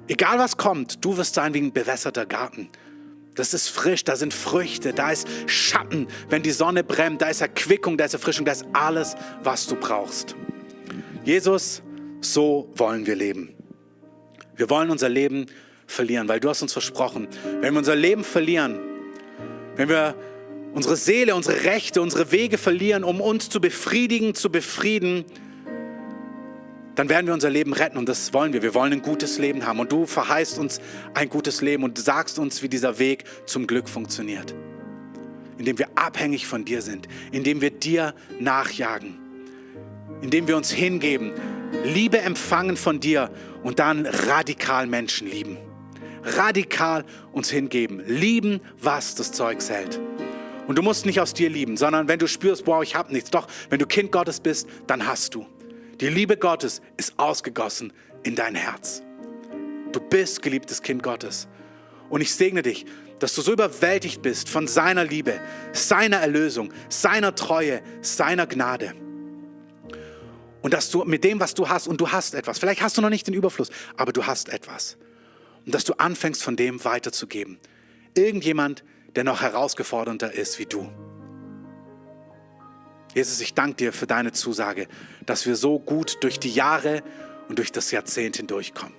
[0.08, 2.70] Egal was kommt, du wirst sein wie ein bewässerter Garten.
[3.34, 7.42] Das ist frisch, da sind Früchte, da ist Schatten, wenn die Sonne brennt, da ist
[7.42, 10.36] Erquickung, da ist Erfrischung, da ist alles, was du brauchst.
[11.26, 11.82] Jesus,
[12.22, 13.54] so wollen wir leben.
[14.56, 15.48] Wir wollen unser Leben
[15.86, 17.28] verlieren, weil du hast uns versprochen,
[17.62, 18.80] wenn wir unser Leben verlieren,
[19.76, 20.16] wenn wir
[20.74, 25.26] unsere Seele, unsere Rechte, unsere Wege verlieren, um uns zu befriedigen, zu befrieden,
[26.96, 28.62] dann werden wir unser Leben retten und das wollen wir.
[28.62, 30.80] Wir wollen ein gutes Leben haben und du verheißt uns
[31.14, 34.56] ein gutes Leben und sagst uns, wie dieser Weg zum Glück funktioniert.
[35.58, 39.18] Indem wir abhängig von dir sind, indem wir dir nachjagen,
[40.22, 41.34] indem wir uns hingeben,
[41.84, 43.30] Liebe empfangen von dir
[43.64, 45.58] und dann radikal Menschen lieben
[46.26, 48.04] radikal uns hingeben.
[48.06, 50.00] Lieben, was das Zeug hält.
[50.68, 53.30] Und du musst nicht aus dir lieben, sondern wenn du spürst, wow, ich habe nichts.
[53.30, 55.46] Doch, wenn du Kind Gottes bist, dann hast du.
[56.02, 59.02] Die Liebe Gottes ist ausgegossen in dein Herz.
[59.92, 61.48] Du bist geliebtes Kind Gottes.
[62.10, 62.86] Und ich segne dich,
[63.20, 65.40] dass du so überwältigt bist von seiner Liebe,
[65.72, 68.94] seiner Erlösung, seiner Treue, seiner Gnade.
[70.62, 73.02] Und dass du mit dem, was du hast, und du hast etwas, vielleicht hast du
[73.02, 74.98] noch nicht den Überfluss, aber du hast etwas.
[75.66, 77.58] Und dass du anfängst, von dem weiterzugeben.
[78.16, 78.84] Irgendjemand,
[79.16, 80.90] der noch herausgefordernder ist wie du.
[83.14, 84.88] Jesus, ich danke dir für deine Zusage,
[85.26, 87.02] dass wir so gut durch die Jahre
[87.48, 88.94] und durch das Jahrzehnt hindurchkommen.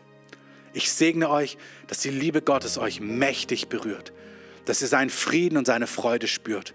[0.73, 4.13] Ich segne euch, dass die Liebe Gottes euch mächtig berührt,
[4.65, 6.75] dass ihr seinen Frieden und seine Freude spürt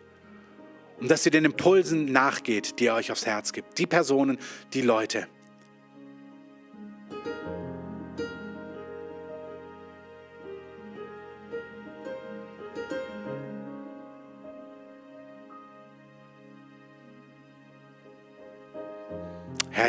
[1.00, 3.78] und dass ihr den Impulsen nachgeht, die er euch aufs Herz gibt.
[3.80, 4.38] Die Personen,
[4.74, 5.28] die Leute.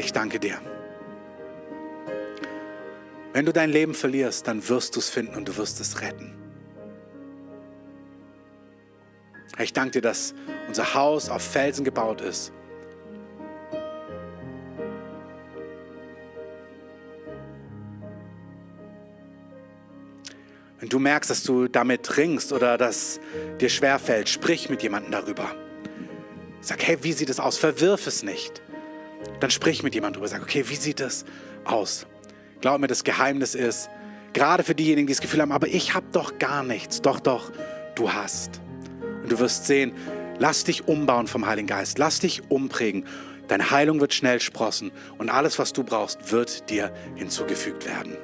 [0.05, 0.61] Ich danke dir.
[3.33, 6.35] Wenn du dein Leben verlierst, dann wirst du es finden und du wirst es retten.
[9.57, 10.35] Herr, ich danke dir, dass
[10.69, 12.53] unser Haus auf Felsen gebaut ist.
[20.79, 23.21] Wenn du merkst, dass du damit ringst oder dass
[23.61, 25.55] dir schwerfällt, sprich mit jemandem darüber.
[26.61, 27.57] Sag, hey, wie sieht es aus?
[27.57, 28.63] Verwirf es nicht.
[29.41, 30.29] Dann sprich mit jemandem darüber.
[30.29, 31.25] Sag, okay, wie sieht es
[31.65, 32.07] aus?
[32.61, 33.91] Glaub mir, das Geheimnis ist,
[34.33, 37.03] gerade für diejenigen, die das Gefühl haben, aber ich habe doch gar nichts.
[37.03, 37.51] Doch, doch,
[37.95, 38.61] du hast.
[39.23, 39.93] Und du wirst sehen,
[40.39, 43.05] lass dich umbauen vom Heiligen Geist, lass dich umprägen.
[43.49, 48.17] Deine Heilung wird schnell sprossen und alles, was du brauchst, wird dir hinzugefügt werden.